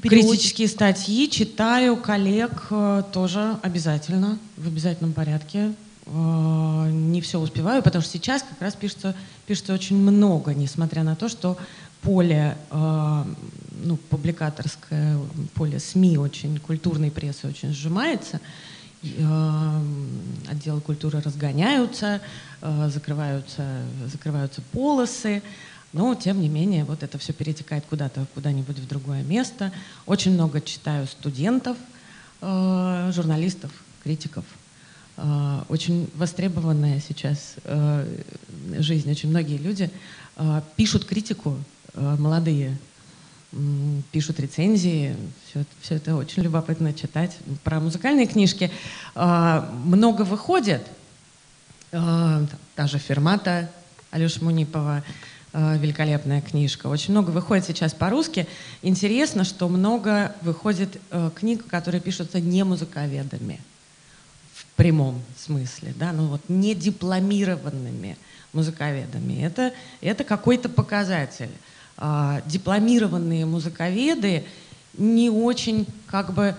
[0.00, 0.30] перевод...
[0.30, 5.74] Критические статьи читаю коллег э, тоже обязательно, в обязательном порядке.
[6.06, 9.14] Э, не все успеваю, потому что сейчас как раз пишется,
[9.46, 11.58] пишется очень много, несмотря на то, что
[12.00, 13.24] поле, э,
[13.84, 15.18] ну, публикаторское
[15.54, 18.40] поле СМИ очень, культурной прессы очень сжимается.
[19.02, 19.80] Э,
[20.48, 22.20] отделы культуры разгоняются,
[22.60, 25.42] закрываются, закрываются полосы,
[25.92, 29.72] Но, тем не менее, вот это все перетекает куда-то, куда-нибудь в другое место.
[30.06, 31.76] Очень много читаю студентов,
[32.40, 33.72] э, журналистов,
[34.04, 34.44] критиков.
[35.16, 38.06] Э, очень востребованная сейчас э,
[38.78, 39.10] жизнь.
[39.10, 39.90] Очень многие люди
[40.36, 41.56] э, пишут критику,
[41.94, 42.78] э, молодые,
[44.12, 45.16] пишут рецензии.
[45.48, 47.36] Все, все это очень любопытно читать.
[47.64, 48.70] Про музыкальные книжки
[49.14, 50.86] э, много выходит.
[51.92, 53.70] Э, даже Фермата
[54.10, 55.02] Алеша Мунипова,
[55.52, 56.86] э, великолепная книжка.
[56.86, 58.46] Очень много выходит сейчас по-русски.
[58.82, 63.60] Интересно, что много выходит э, книг, которые пишутся не музыковедами
[64.54, 68.16] в прямом смысле, да, ну вот не дипломированными
[68.52, 69.42] музыковедами.
[69.42, 71.50] Это, это какой-то показатель.
[72.02, 74.44] А, дипломированные музыковеды
[74.96, 76.54] не очень как бы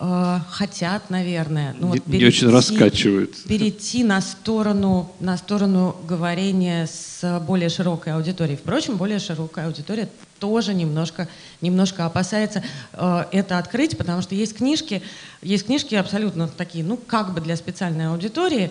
[0.00, 3.42] э, хотят, наверное, ну, вот не, перейти, не очень раскачивают.
[3.44, 8.56] Перейти на сторону, на сторону говорения с более широкой аудиторией.
[8.56, 11.28] Впрочем, более широкая аудитория тоже немножко,
[11.60, 15.02] немножко опасается э, это открыть, потому что есть книжки,
[15.42, 18.70] есть книжки абсолютно такие, ну, как бы для специальной аудитории,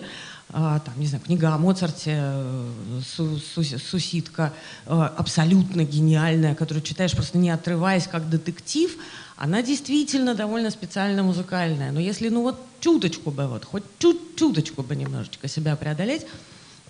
[0.50, 2.70] там, не знаю, книга о Моцарте, э,
[3.04, 4.54] Су, Су, Суситка,
[4.86, 8.96] э, абсолютно гениальная, которую читаешь просто не отрываясь, как детектив,
[9.36, 11.92] она действительно довольно специально музыкальная.
[11.92, 16.26] Но если ну вот чуточку бы, вот хоть чуть чуточку бы немножечко себя преодолеть,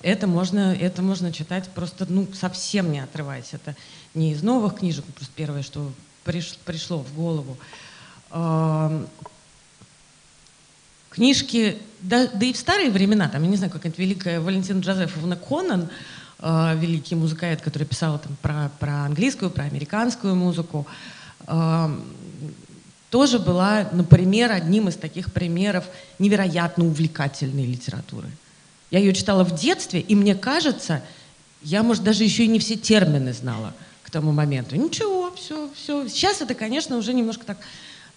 [0.03, 3.53] это можно, это можно читать просто ну, совсем не отрываясь.
[3.53, 3.75] Это
[4.15, 5.93] не из новых книжек, просто первое, что
[6.23, 7.57] приш, пришло в голову.
[11.11, 15.37] Книжки, да, да и в старые времена, там, я не знаю, какая-нибудь великая Валентина Джозефовна
[15.37, 15.89] Конан,
[16.41, 20.87] э, великий музыкант, который писал там, про, про английскую, про американскую музыку,
[23.11, 25.87] тоже была, например, одним из таких примеров
[26.19, 28.29] невероятно увлекательной литературы.
[28.91, 31.03] Я ее читала в детстве, и мне кажется,
[31.63, 34.77] я, может, даже еще и не все термины знала к тому моменту.
[34.77, 36.09] Ничего, все, все.
[36.09, 37.59] Сейчас это, конечно, уже немножко так,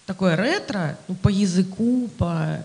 [0.06, 2.62] такое ретро, ну, по языку, по э,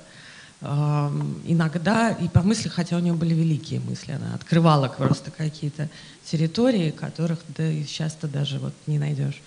[0.61, 5.87] иногда и по мысли, хотя у нее были великие мысли, она открывала просто какие-то
[6.25, 9.39] территории, которых да, сейчас-то даже вот не найдешь.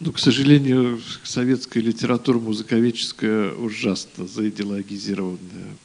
[0.00, 5.76] Ну, к сожалению, советская литература музыковедческая ужасно заидеологизированная.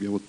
[0.00, 0.22] Я вот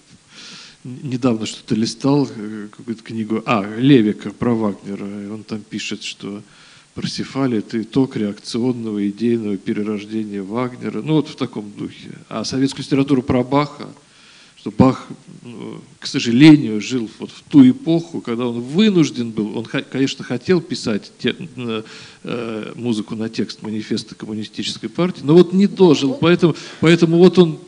[0.84, 6.44] недавно что-то листал, э, какую-то книгу, а, Левика про Вагнера, и он там пишет, что
[6.96, 12.12] Парсифаль– это итог реакционного идейного перерождения Вагнера, ну вот в таком духе.
[12.30, 13.90] А советскую литературу про Баха–
[14.66, 15.08] что Бах,
[15.44, 20.60] ну, к сожалению, жил вот в ту эпоху, когда он вынужден был, он, конечно, хотел
[20.60, 21.36] писать те,
[22.24, 27.60] э, музыку на текст манифеста коммунистической партии, но вот не дожил, поэтому, поэтому вот он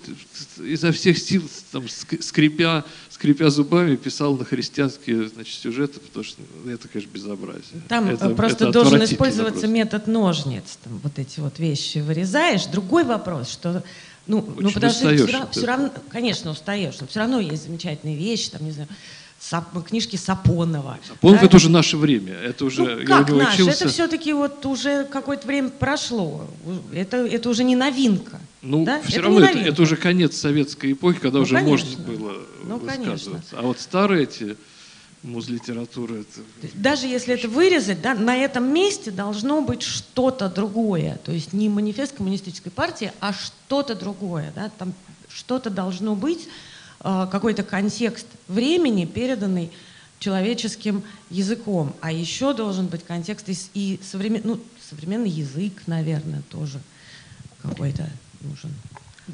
[0.58, 2.84] изо всех сил, там, скрипя,
[3.17, 7.82] скрипя зубами, писал на христианские значит, сюжеты, потому что ну, это, конечно, безобразие.
[7.88, 9.67] Там это, просто это должен использоваться просто.
[9.67, 12.65] метод ножниц, там, вот эти вот вещи вырезаешь.
[12.65, 13.84] Другой вопрос, что
[14.27, 18.15] ну, ну потому что все, равно, все равно, конечно, устаешь, но все равно есть замечательные
[18.15, 18.89] вещи, там, не знаю,
[19.39, 20.97] Сап, книжки Сапонова.
[21.08, 21.45] Сапонов да?
[21.45, 22.34] это уже наше время.
[22.34, 23.63] Это уже, ну, как наше?
[23.63, 23.86] Учился...
[23.86, 26.47] Это все-таки вот уже какое-то время прошло.
[26.91, 28.39] Это, это уже не новинка.
[28.62, 29.02] Ну, да?
[29.02, 31.89] все это равно это, это уже конец советской эпохи, когда ну, уже конечно.
[31.89, 33.30] можно было ну, высказываться.
[33.30, 33.60] Конечно.
[33.60, 34.58] А вот старые эти
[35.24, 36.15] музлитература.
[36.15, 36.41] Это...
[36.74, 41.20] Даже если это вырезать, да, на этом месте должно быть что-то другое.
[41.24, 44.52] То есть не манифест коммунистической партии, а что-то другое.
[44.56, 44.93] Да, там
[45.30, 46.48] что-то должно быть,
[47.02, 49.72] э, какой-то контекст времени, переданный
[50.20, 51.93] человеческим языком.
[52.02, 56.80] А еще должен быть контекст и, и современ, ну, современный язык, наверное, тоже
[57.62, 58.10] какой-то
[58.41, 58.71] нужен.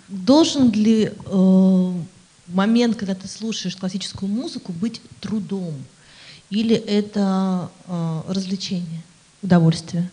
[0.08, 1.94] Должен ли э,
[2.48, 5.74] момент, когда ты слушаешь классическую музыку, быть трудом?
[6.50, 9.04] Или это э, развлечение,
[9.42, 10.10] удовольствие?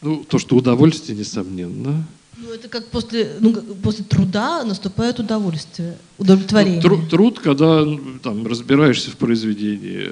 [0.00, 2.04] Ну, то, что удовольствие, несомненно.
[2.36, 6.80] Ну, это как после, ну, после труда наступает удовольствие, удовлетворение.
[6.82, 7.84] Ну, труд, труд, когда
[8.22, 10.10] там, разбираешься в произведении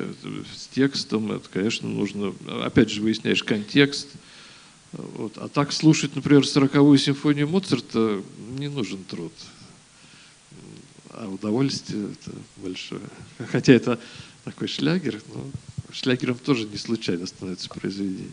[0.56, 4.08] с текстом, это, конечно, нужно, опять же, выясняешь контекст.
[4.92, 5.38] Вот.
[5.38, 8.22] А так слушать, например, сороковую симфонию Моцарта
[8.58, 9.32] не нужен труд
[11.20, 13.02] а удовольствие это большое.
[13.52, 13.98] Хотя это
[14.44, 15.44] такой шлягер, но
[15.92, 18.28] шлягером тоже не случайно становится произведение.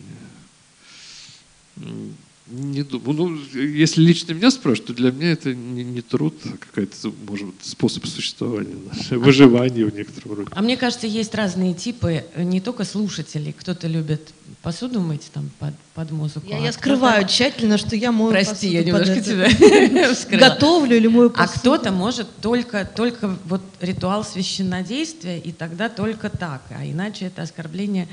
[2.49, 3.13] Не думаю.
[3.13, 7.47] Ну, если лично меня спрашивают, то для меня это не, не труд, а какой-то, может
[7.47, 8.75] быть, способ существования,
[9.11, 10.49] выживания в некотором роде.
[10.53, 13.51] А мне кажется, есть разные типы, э, не только слушателей.
[13.51, 16.45] Кто-то любит посуду мыть там под, под музыку.
[16.47, 19.23] Я, а я скрываю тщательно, что я мою Прости, я под немножко это.
[19.23, 20.49] тебя вскрыла.
[20.49, 21.59] Готовлю или мою А посуду.
[21.59, 28.07] кто-то может только, только вот ритуал священнодействия, и тогда только так, а иначе это оскорбление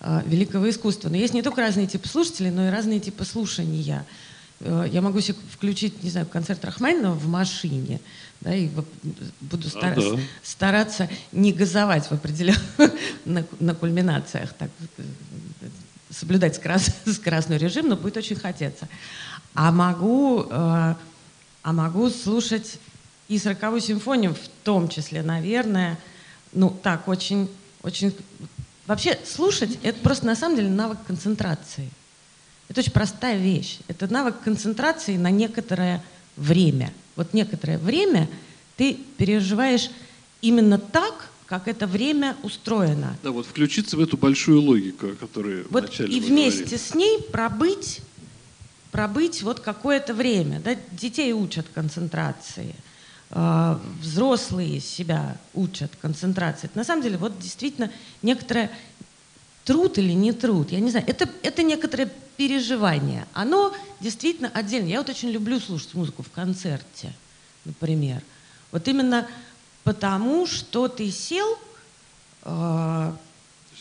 [0.00, 1.10] э, великого искусства.
[1.10, 4.04] Но есть не только разные типы слушателей, но и разные типы слушания.
[4.58, 8.00] Э, я могу себе включить, не знаю, концерт Рахманинова в машине,
[8.40, 8.68] да, и
[9.40, 10.18] буду А, стар- да.
[10.42, 12.60] стараться не газовать в определенных
[13.24, 15.02] на, на кульминациях, так, э,
[16.10, 18.88] соблюдать скорос- скоростной режим, но будет очень хотеться.
[19.54, 20.94] А могу, э,
[21.62, 22.78] а могу слушать
[23.28, 25.98] и сороковую симфонию в том числе, наверное,
[26.52, 27.50] ну так очень,
[27.82, 28.14] очень.
[28.86, 31.90] Вообще слушать это просто на самом деле навык концентрации.
[32.68, 33.78] Это очень простая вещь.
[33.88, 36.02] Это навык концентрации на некоторое
[36.36, 36.92] время.
[37.16, 38.28] Вот некоторое время
[38.76, 39.90] ты переживаешь
[40.40, 43.16] именно так, как это время устроено.
[43.22, 46.76] Да, вот включиться в эту большую логику, о которой Вот вначале и вместе говорили.
[46.76, 48.00] с ней пробыть,
[48.92, 50.60] пробыть вот какое-то время.
[50.60, 50.76] Да?
[50.92, 52.74] Детей учат концентрации,
[53.30, 56.66] э, взрослые себя учат концентрации.
[56.66, 58.70] Это на самом деле вот действительно некоторое
[59.64, 63.26] труд или не труд, я не знаю, это, это некоторое переживание.
[63.32, 64.88] Оно действительно отдельно.
[64.88, 67.12] Я вот очень люблю слушать музыку в концерте,
[67.64, 68.22] например.
[68.70, 69.26] Вот именно
[69.92, 71.46] потому, что ты сел,
[72.44, 73.14] э, То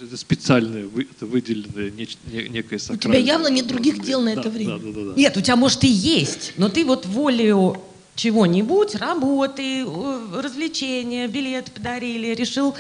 [0.04, 3.20] есть Это специальное, это выделенное неч- не- некое У сакральное.
[3.22, 4.78] тебя явно нет других дел на Да, это время.
[4.78, 5.14] Да, да, да, да.
[5.20, 7.82] Нет, у тебя, может, и есть, но ты вот волею
[8.16, 9.86] чего-нибудь, работы,
[10.34, 12.74] развлечения, билет подарили, решил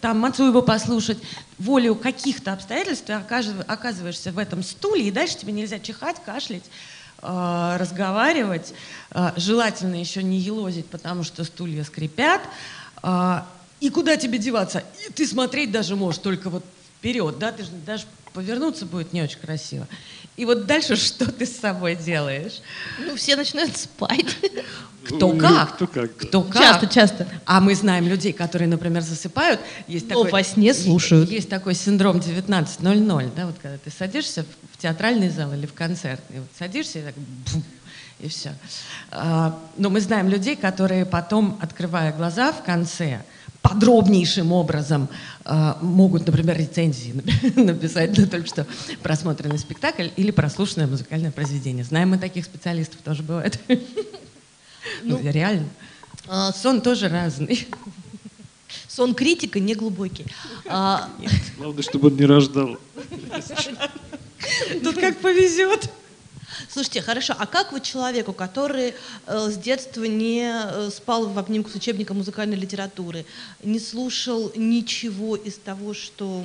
[0.00, 1.18] там Мацуева послушать,
[1.58, 6.64] волею каких-то обстоятельств ты оказываешься в этом стуле, и дальше тебе нельзя чихать, кашлять,
[7.22, 8.74] э, разговаривать,
[9.10, 12.40] э, желательно еще не елозить, потому что стулья скрипят,
[13.02, 13.40] э,
[13.80, 14.84] и куда тебе деваться?
[15.06, 16.64] И ты смотреть даже можешь только вот
[17.00, 19.88] вперед, да, ты же даже повернуться будет не очень красиво.
[20.36, 22.60] И вот дальше что ты с собой делаешь?
[22.98, 24.36] Ну, все начинают спать.
[25.04, 25.76] Кто Ну, как?
[25.76, 26.26] Кто как, да.
[26.28, 26.62] Кто как?
[26.62, 27.26] Часто, часто.
[27.46, 29.58] А мы знаем людей, которые, например, засыпают.
[29.88, 31.30] Есть Но такой, во сне слушают.
[31.30, 36.20] Есть такой синдром 19.00, да, вот когда ты садишься в театральный зал или в концерт,
[36.28, 37.64] и вот садишься и так бум,
[38.20, 38.52] и все.
[39.10, 43.22] но мы знаем людей, которые потом, открывая глаза в конце,
[43.62, 45.08] подробнейшим образом
[45.44, 47.14] а, могут, например, рецензии
[47.56, 48.66] написать на только что
[49.02, 51.84] просмотренный спектакль или прослушанное музыкальное произведение.
[51.84, 53.60] Знаем мы таких специалистов, тоже бывает.
[55.02, 55.68] Ну, реально.
[56.26, 57.68] А, Сон тоже разный.
[58.88, 60.24] Сон критика не глубокий.
[60.66, 61.10] А,
[61.58, 62.78] Главное, чтобы он не рождал.
[64.82, 65.90] Тут как повезет.
[66.68, 68.94] Слушайте, хорошо, а как вы человеку, который
[69.26, 73.24] э, с детства не э, спал в обнимку с учебником музыкальной литературы,
[73.62, 76.44] не слушал ничего из того, что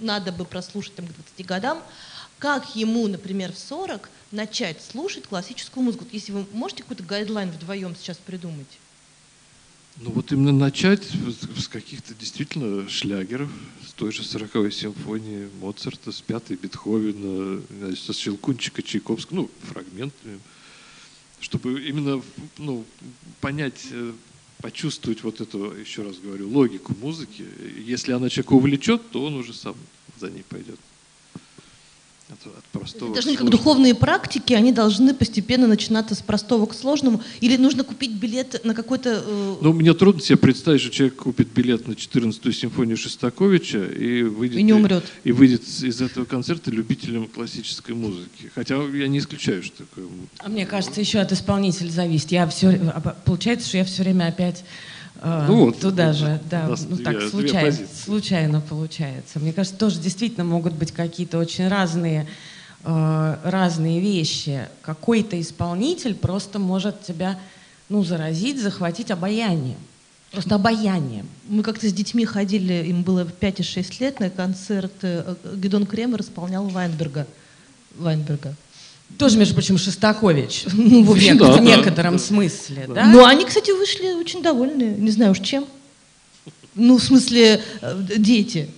[0.00, 1.82] надо бы прослушать там, к 20 годам,
[2.38, 6.04] как ему, например, в 40 начать слушать классическую музыку?
[6.04, 8.66] Вот Если вы можете какой-то гайдлайн вдвоем сейчас придумать?
[9.98, 11.08] Ну вот именно начать
[11.56, 13.50] с каких-то действительно шлягеров,
[13.86, 20.38] с той же 40-й симфонии Моцарта, с пятой Бетховена, знаю, со Щелкунчика, Чайковского, ну, фрагментами,
[21.40, 22.22] чтобы именно
[22.58, 22.84] ну,
[23.40, 24.12] понять, э,
[24.60, 27.46] почувствовать вот эту, еще раз говорю, логику музыки.
[27.78, 29.76] Если она человека увлечет, то он уже сам
[30.20, 30.78] за ней пойдет.
[32.28, 36.74] От, от простого Должны к как духовные практики, они должны постепенно начинаться с простого к
[36.74, 39.22] сложному, или нужно купить билет на какой-то...
[39.24, 44.22] э, Ну, мне трудно себе представить, что человек купит билет на 14-ю симфонию Шостаковича и
[44.24, 45.04] выйдет, И не умрет.
[45.22, 48.50] и выйдет с- из этого концерта любителем классической музыки.
[48.56, 50.06] Хотя я не исключаю, что такое.
[50.38, 52.32] А мне кажется, еще от исполнителя зависит.
[52.32, 52.76] Я все,
[53.24, 54.64] получается, что я все время опять
[55.22, 56.40] Ну вот, туда вот, же.
[56.50, 59.38] Да, ну две- так случайно, случайно получается.
[59.38, 62.26] Мне кажется, тоже действительно могут быть какие-то очень разные
[62.84, 64.68] э, разные вещи.
[64.82, 67.38] Какой-то исполнитель просто может тебя
[67.88, 69.78] ну, заразить, захватить обаянием.
[70.32, 71.28] Просто обаянием.
[71.48, 75.86] Мы как-то с детьми ходили, им было 5 и 6 лет, на концерт э, Гедон
[75.86, 77.26] Кремер исполнял Вайнберга.
[77.96, 78.54] Вайнберга.
[79.18, 80.64] Тоже, между прочим, Шостакович.
[80.74, 82.18] Ну, в общем, да, в некотором да.
[82.18, 82.94] смысле, Да.
[82.94, 83.04] да?
[83.06, 85.64] Но они, кстати, вышли очень довольны, не знаю уж чем.
[86.74, 88.68] Ну, в смысле, э, дети.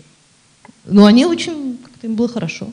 [0.85, 2.71] Но они очень, как-то им было хорошо.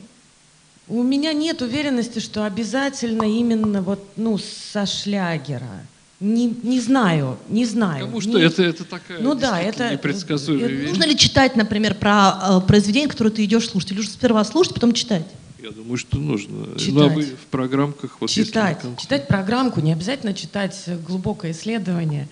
[0.88, 5.84] У меня нет уверенности, что обязательно именно вот, ну, со шлягера.
[6.20, 8.04] Не, не знаю, не знаю.
[8.04, 10.88] Потому что Не- это, это такая Ну да, это- непредсказуемая это вещь.
[10.90, 13.90] Нужно ли читать, например, про э, произведение, которое ты идешь слушать?
[13.90, 15.24] Или уже сперва слушать, потом читать?
[15.66, 16.78] Я думаю, что нужно.
[16.78, 16.94] Читать.
[16.94, 18.20] Ну, а вы в программках...
[18.20, 22.28] Вот если читать, концерт- читать программку, не обязательно читать глубокое исследование,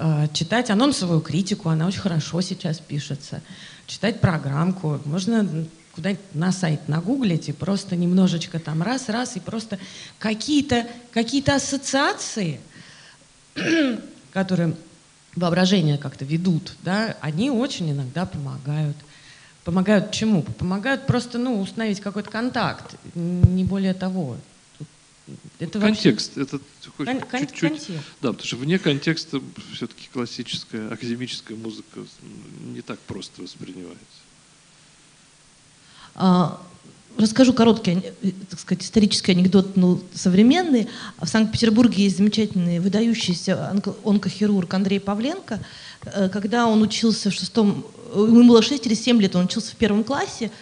[0.00, 3.42] Э, читать анонсовую критику, она очень хорошо сейчас пишется,
[3.88, 9.80] читать программку, можно куда-нибудь на сайт нагуглить и просто немножечко там раз-раз, и просто
[10.20, 12.60] какие-то какие ассоциации,
[14.32, 14.76] которые
[15.34, 18.96] воображение как-то ведут, да, они очень иногда помогают.
[19.68, 20.44] Помогают чему?
[20.44, 24.38] Помогают просто ну, установить какой-то контакт, не более того.
[25.58, 26.38] Это вообще- Контекст.
[26.38, 26.58] Это
[26.96, 27.60] хоть Кон- кон- чуть-чуть...
[27.60, 27.90] контекст.
[28.22, 29.42] Да, потому что вне контекста
[29.74, 32.00] все-таки классическая, академическая музыка
[32.64, 33.98] не так просто воспринимается.
[36.14, 36.62] А,
[37.16, 40.88] Расскажу короткий, э, так сказать, исторический анекдот, ну, современный.
[41.20, 45.58] В Санкт-Петербурге есть замечательный, выдающийся онко- онкохирург Андрей Павленко.
[46.04, 47.84] Э, Когда он учился в шестом,
[48.14, 50.52] ему было 6 или 7 лет, он учился в первом классе.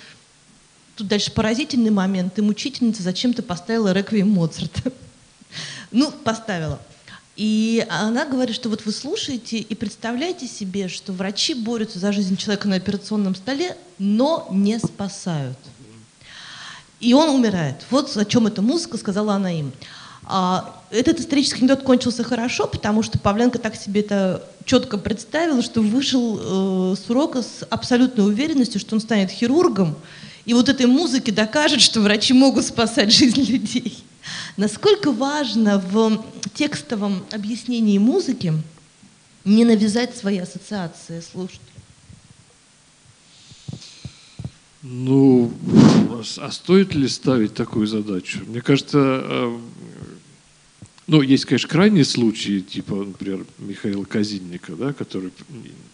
[0.95, 2.39] Тут дальше поразительный момент.
[2.39, 4.93] Им учительница зачем-то поставила реквием Моцарта.
[5.93, 6.81] Ну, поставила.
[7.37, 12.37] И она говорит, что вот вы слушаете и представляете себе, что врачи борются за жизнь
[12.37, 15.57] человека на операционном столе, но не спасают.
[17.01, 17.85] И он умирает.
[17.91, 19.73] Вот о чем эта музыка, сказала она им.
[20.25, 25.81] А, этот исторический анекдот кончился хорошо, потому что Павленко так себе это четко представил, что
[25.81, 29.95] вышел э, с урока с абсолютной уверенностью, что он станет хирургом,
[30.45, 34.05] и вот этой музыке докажет, что врачи могут спасать жизнь людей.
[34.57, 36.25] Насколько важно в
[36.55, 38.55] текстовом объяснении музыки
[39.45, 41.76] не навязать свои ассоциации слушателю?
[44.89, 45.53] Ну,
[46.39, 48.39] а- стоит ли ставить такую задачу?
[48.47, 49.59] Мне кажется, э,
[51.09, 55.33] ну, есть, конечно, крайние случаи, типа, например, Михаила Казинника, да, который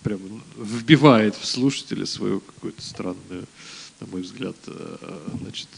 [0.02, 0.20] прямо
[0.58, 3.44] вбивает в слушателя свое какое-то странное,
[4.00, 5.68] на мой взгляд, э, значит,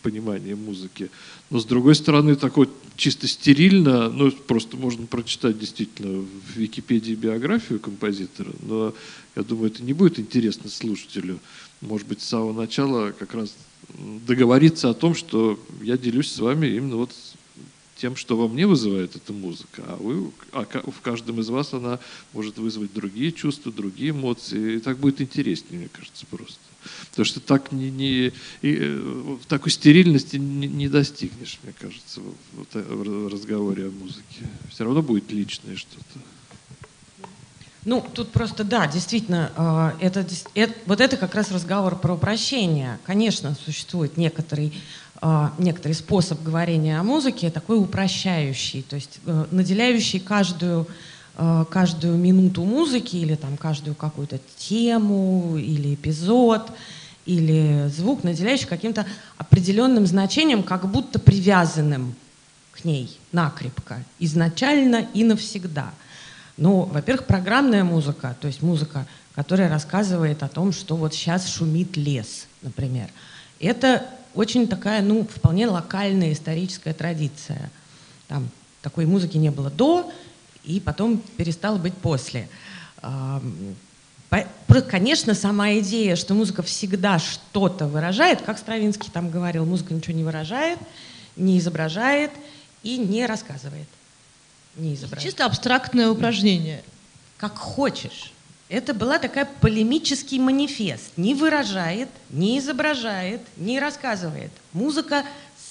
[0.00, 1.10] понимание музыки.
[1.50, 7.80] Но, с другой стороны, такой чисто стерильно, ну, просто можно прочитать действительно в Википедии биографию
[7.80, 8.94] композитора, но
[9.36, 11.38] я думаю, это не будет интересно слушателю.
[11.82, 13.54] Может быть, с самого начала как раз
[14.26, 17.10] договориться о том, что я делюсь с вами именно вот
[17.96, 22.00] тем, что во мне вызывает эта музыка, а, вы, а в каждом из вас она
[22.32, 26.58] может вызвать другие чувства, другие эмоции, и так будет интереснее, мне кажется, просто.
[27.10, 32.20] Потому что так не, не, и, э, в такой стерильности не, не достигнешь, мне кажется,
[32.20, 34.48] в, в разговоре о музыке.
[34.70, 36.18] Все равно будет личное что-то.
[37.84, 39.50] Ну, тут просто, да, действительно,
[40.00, 40.24] э, это,
[40.54, 42.98] это- вот это как раз разговор про упрощение.
[43.04, 44.72] Конечно, существует некоторый,
[45.20, 50.86] э, некоторый способ говорения о музыке, такой упрощающий, то есть э, наделяющий каждую,
[51.70, 56.70] каждую минуту музыки или там каждую какую-то тему или эпизод
[57.24, 59.06] или звук, наделяющий каким-то
[59.38, 62.14] определенным значением, как будто привязанным
[62.72, 65.92] к ней накрепко, изначально и навсегда.
[66.62, 69.04] Ну, во-первых, программная музыка, то есть музыка,
[69.34, 73.08] которая рассказывает о том, что вот сейчас шумит лес, например.
[73.58, 77.68] Это очень такая, ну, вполне локальная историческая традиция.
[78.28, 78.48] Там
[78.80, 80.12] такой музыки не было до,
[80.62, 82.48] и потом перестало быть после.
[84.88, 90.22] Конечно, сама идея, что музыка всегда что-то выражает, как Стравинский там говорил, музыка ничего не
[90.22, 90.78] выражает,
[91.34, 92.30] не изображает
[92.84, 93.88] и не рассказывает.
[94.76, 96.82] Не изображает Чисто абстрактное упражнение.
[97.36, 98.32] как хочешь.
[98.68, 101.12] Это была такая полемический манифест.
[101.18, 104.50] Не выражает, не изображает, не рассказывает.
[104.72, 105.24] Музыка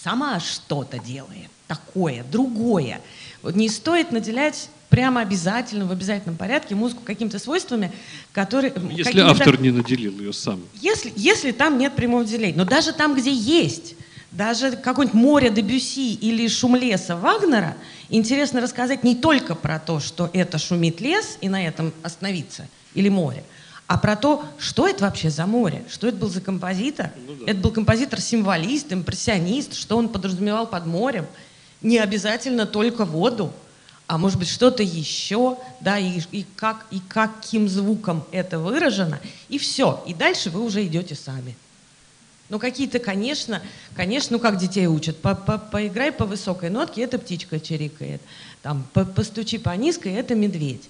[0.03, 3.01] сама что-то делает, такое, другое.
[3.41, 7.91] Вот не стоит наделять прямо обязательно, в обязательном порядке музыку какими-то свойствами,
[8.33, 8.73] которые...
[8.91, 10.61] Если автор не наделил ее сам.
[10.75, 13.95] если, если там нет прямого деления, но даже там, где есть,
[14.31, 17.75] даже какое-нибудь море Дебюси или шум леса Вагнера,
[18.09, 23.09] интересно рассказать не только про то, что это шумит лес, и на этом остановиться, или
[23.09, 23.43] море,
[23.87, 27.11] а про то, что это вообще за море, что это был за композитор.
[27.45, 31.25] Это был композитор-символист, импрессионист, что он подразумевал под морем.
[31.81, 33.51] Не обязательно только воду,
[34.07, 39.19] а может быть что-то еще, да, и, и, как, и каким звуком это выражено,
[39.49, 40.01] и все.
[40.07, 41.55] И дальше вы уже идете сами.
[42.51, 43.61] Ну, какие-то, конечно,
[43.95, 48.21] конечно, ну, как детей учат, по -по поиграй по высокой нотке, это птичка чирикает,
[48.61, 50.89] там, по постучи по низкой, это медведь.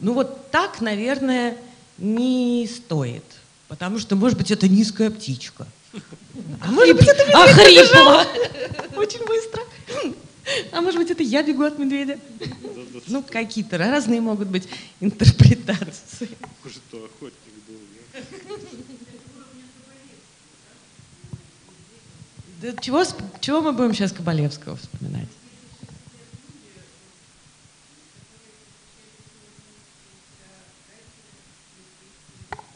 [0.00, 1.56] Ну, вот так, наверное,
[1.98, 3.22] не стоит,
[3.68, 5.68] потому что, может быть, это низкая птичка.
[6.60, 8.26] А может быть, это медведь Охрипла.
[8.96, 9.62] очень быстро.
[10.72, 12.18] А может быть, это я бегу от медведя?
[13.06, 14.68] Ну, какие-то разные могут быть
[15.00, 16.30] интерпретации.
[16.64, 17.76] Может, то охотник был.
[22.60, 22.72] Да?
[22.80, 23.04] Чего,
[23.40, 25.28] чего мы будем сейчас Кабалевского вспоминать?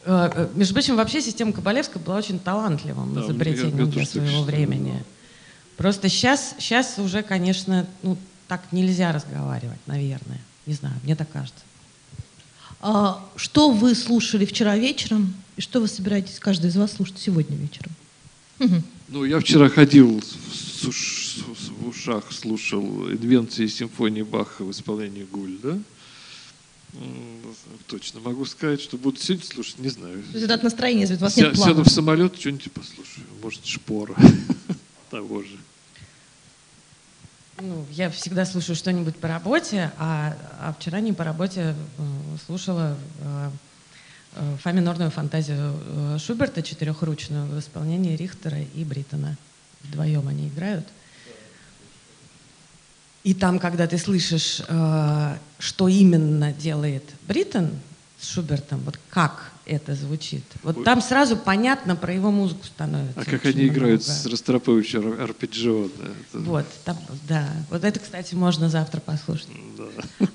[0.04, 5.04] Э, э, между прочим, вообще система Кабалевского была очень талантливым да, изобретением для своего времени.
[5.76, 8.16] Просто сейчас, сейчас уже, конечно, ну,
[8.48, 10.40] так нельзя разговаривать, наверное.
[10.66, 11.64] Не знаю, мне так кажется.
[12.80, 17.56] А что вы слушали вчера вечером и что вы собираетесь каждый из вас слушать сегодня
[17.56, 17.92] вечером?
[19.08, 20.20] Ну, я вчера ходил
[20.82, 25.78] в ушах, слушал инвенции симфонии Баха в исполнении Гульда.
[27.86, 30.22] Точно могу сказать, что буду сегодня слушать, не знаю.
[30.22, 31.72] То есть это от настроения у вас нет плана?
[31.72, 33.26] Сяду в самолет, что-нибудь послушаю.
[33.42, 34.14] Может, шпора
[35.10, 35.56] того же.
[37.60, 41.74] Ну, я всегда слушаю что-нибудь по работе, а, а вчера не по работе
[42.46, 42.96] слушала
[44.34, 49.36] э, э, фа минорную фантазию э, Шуберта четырехручную в исполнении Рихтера и Бриттона.
[49.82, 50.86] Вдвоем они играют.
[53.24, 57.70] И там, когда ты слышишь, э, что именно делает Бриттон
[58.18, 63.20] с Шубертом, вот как это звучит, вот там сразу понятно про его музыку становится.
[63.20, 63.74] А как они много.
[63.74, 65.88] играют с Ростроповичем арпеджио.
[65.88, 66.38] Да, это...
[66.38, 66.96] Вот, там,
[67.28, 67.48] да.
[67.70, 69.48] Вот это, кстати, можно завтра послушать.
[69.76, 69.84] Да.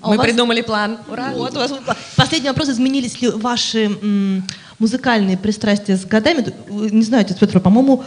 [0.01, 0.25] А Мы вас...
[0.25, 0.97] придумали план.
[1.09, 1.32] Ура!
[1.34, 1.73] Вот, у вас...
[2.15, 2.69] Последний вопрос.
[2.69, 4.45] Изменились ли ваши м,
[4.80, 6.45] музыкальные пристрастия с годами?
[6.69, 8.03] Не знаю, отец Петр, по-моему,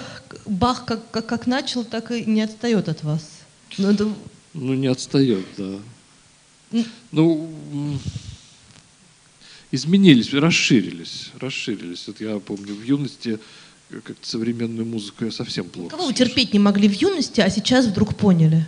[0.46, 3.22] Бах как, как, как начал, так и не отстает от вас.
[3.78, 4.08] Ну, это
[4.52, 6.82] ну, не отстает, да.
[7.12, 7.48] Ну,
[9.72, 12.06] изменились, расширились, расширились.
[12.06, 13.38] Вот я помню, в юности
[13.90, 17.86] как-то современную музыку я совсем плохо Кого вы терпеть не могли в юности, а сейчас
[17.86, 18.66] вдруг поняли?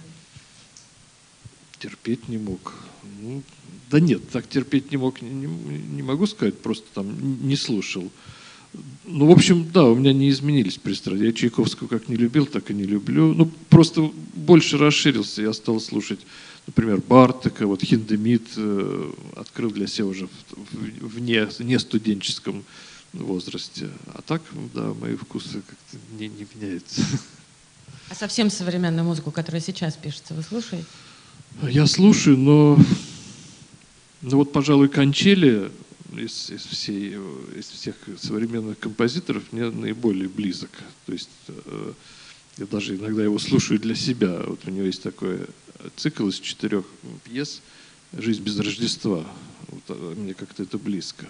[1.78, 2.74] Терпеть не мог.
[3.20, 3.42] Ну,
[3.90, 8.10] да нет, так терпеть не мог, не, не могу сказать, просто там не слушал.
[9.04, 11.26] Ну, в общем, да, у меня не изменились пристрастия.
[11.26, 13.34] Я Чайковского как не любил, так и не люблю.
[13.34, 15.42] Ну, просто больше расширился.
[15.42, 16.20] Я стал слушать,
[16.66, 22.64] например, Бартака, вот Хиндемит э, открыл для себя уже в, в не, не студенческом
[23.12, 23.90] возрасте.
[24.14, 24.42] А так,
[24.74, 27.02] да, мои вкусы как-то не, не меняются.
[28.08, 30.86] А совсем современную музыку, которая сейчас пишется, вы слушаете?
[31.62, 32.78] Я слушаю, но
[34.22, 35.70] ну вот, пожалуй, Кончели
[36.16, 37.16] из, из, всей,
[37.56, 40.70] из всех современных композиторов мне наиболее близок.
[41.06, 41.92] То есть э,
[42.58, 44.42] я даже иногда его слушаю для себя.
[44.46, 45.40] Вот у него есть такой
[45.96, 46.84] цикл из четырех
[47.24, 47.62] пьес
[48.12, 49.24] «Жизнь без Рождества».
[49.68, 51.26] Вот, э, мне как-то это близко.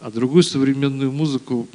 [0.00, 1.68] А другую современную музыку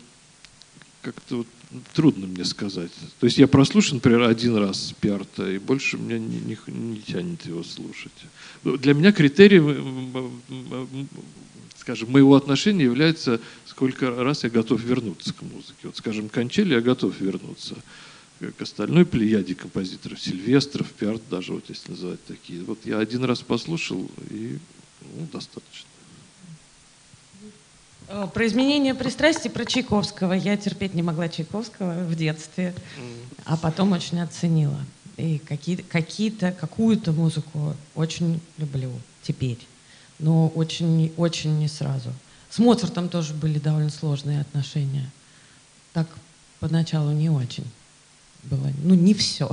[1.01, 1.47] как-то вот
[1.93, 2.91] трудно мне сказать.
[3.19, 7.45] То есть я прослушал, например, один раз Пиарта, и больше меня не, не, не тянет
[7.45, 8.13] его слушать.
[8.63, 9.59] Для меня критерий
[11.87, 15.83] скажем, моего отношения является, сколько раз я готов вернуться к музыке.
[15.83, 17.77] Вот, скажем, Кончели я готов вернуться
[18.39, 22.63] к остальной плеяде композиторов, Сильвестров, Пиарт даже, вот если называть такие.
[22.63, 24.59] Вот я один раз послушал, и
[25.01, 25.87] ну, достаточно.
[28.07, 30.33] Э, про изменение пристрастий, про Чайковского.
[30.33, 32.73] Я терпеть не могла Чайковского в детстве,
[33.45, 34.79] а потом очень оценила.
[35.17, 38.91] И какие-то, какие-то, какую-то музыку очень люблю
[39.23, 39.57] теперь
[40.19, 42.11] но очень, очень не сразу.
[42.49, 45.09] С Моцартом тоже были довольно сложные отношения.
[45.93, 46.07] Так
[46.59, 47.65] поначалу не очень
[48.49, 48.71] было.
[48.83, 49.49] Ну, не все.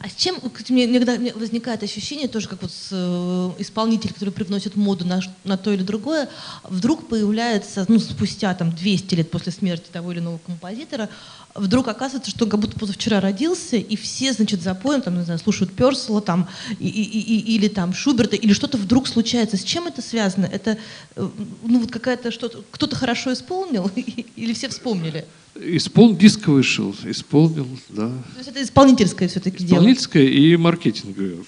[0.00, 0.36] А с чем,
[0.68, 5.56] мне иногда возникает ощущение, тоже как вот с, э, исполнитель, который привносит моду на, на
[5.56, 6.28] то или другое,
[6.62, 11.08] вдруг появляется, ну, спустя там 200 лет после смерти того или иного композитора,
[11.52, 15.40] вдруг оказывается, что он как будто позавчера родился, и все, значит, запоем, там, не знаю,
[15.40, 16.48] слушают Персела, там,
[16.78, 19.56] и, и, и, или там Шуберта, или что-то вдруг случается.
[19.56, 20.44] С чем это связано?
[20.44, 20.78] Это,
[21.16, 21.28] э,
[21.64, 23.90] ну, вот какая-то что-то, кто-то хорошо исполнил,
[24.36, 25.26] или все вспомнили?
[25.54, 26.16] Испол...
[26.16, 28.08] Диск вышел, исполнил, да.
[28.08, 29.78] То есть это исполнительское все-таки дело?
[29.78, 31.38] Исполнительское и маркетинговое.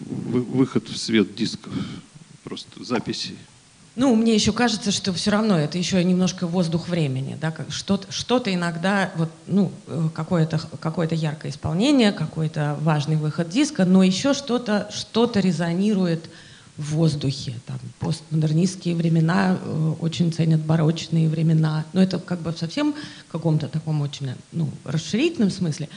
[0.00, 1.72] Выход в свет дисков,
[2.44, 3.36] просто записей.
[3.94, 8.52] Ну, мне еще кажется, что все равно это еще немножко воздух времени, да, что-то, что-то
[8.52, 14.88] иногда, вот, ну, э, какое-то, какое-то яркое исполнение, какой-то важный выход диска, но еще что-то,
[14.90, 16.24] что-то резонирует
[16.82, 17.54] в воздухе.
[17.66, 22.94] Там, постмодернистские времена э, очень ценят барочные времена, но это как бы в совсем
[23.30, 25.88] каком-то таком очень, ну, расширительном смысле.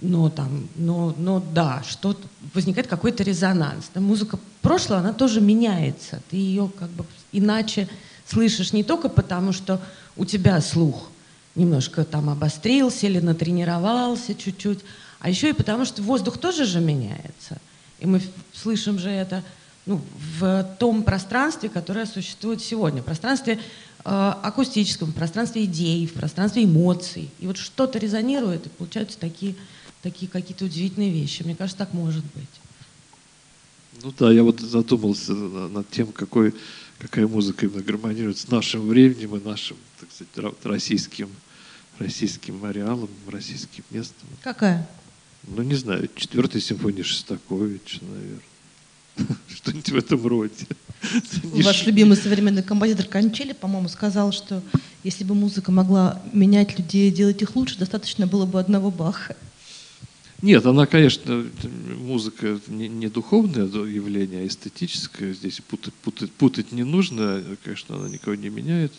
[0.00, 2.16] Но там, но, но да, что
[2.54, 3.90] возникает какой-то резонанс.
[3.94, 6.22] Да, музыка прошлого, она тоже меняется.
[6.30, 7.88] Ты ее как бы иначе
[8.26, 9.80] слышишь не только потому, что
[10.16, 11.10] у тебя слух
[11.54, 14.80] немножко там обострился или натренировался чуть-чуть,
[15.18, 17.58] а еще и потому, что воздух тоже же меняется.
[17.98, 18.22] И мы
[18.54, 19.42] слышим же это
[19.90, 20.00] ну,
[20.38, 23.02] в том пространстве, которое существует сегодня.
[23.02, 23.58] Пространстве
[24.04, 27.28] э, акустическом, в пространстве идей, в пространстве эмоций.
[27.40, 29.56] И вот что-то резонирует, и получаются такие,
[30.00, 31.42] такие какие-то удивительные вещи.
[31.42, 32.60] Мне кажется, так может быть.
[34.04, 36.54] Ну да, я вот задумался над тем, какой,
[37.00, 41.30] какая музыка именно гармонирует с нашим временем и нашим, так сказать, российским,
[41.98, 44.28] российским ареалом, российским местом.
[44.44, 44.88] Какая?
[45.48, 48.49] Ну, не знаю, четвертая симфония Шостаковича, наверное.
[49.54, 50.66] Что-нибудь в этом роде.
[51.42, 54.62] Ваш любимый современный композитор Кончели, по-моему, сказал, что
[55.02, 59.36] если бы музыка могла менять людей делать их лучше, достаточно было бы одного Баха.
[60.42, 61.44] Нет, она, конечно,
[61.98, 65.34] музыка не, не духовное явление, а эстетическое.
[65.34, 68.92] Здесь путать, путать, путать не нужно, конечно, она никого не меняет,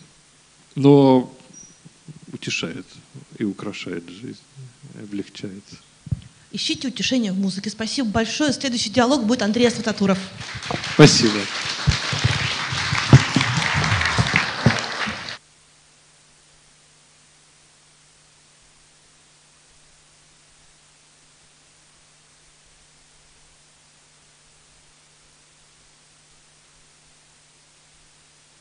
[0.76, 1.32] но
[2.32, 2.86] утешает
[3.38, 4.40] и украшает жизнь,
[5.00, 5.64] облегчает.
[6.52, 7.70] Ищите утешение в музыке.
[7.70, 8.52] Спасибо большое.
[8.52, 10.18] Следующий диалог будет Андрей Асвататуров.
[10.94, 11.38] Спасибо.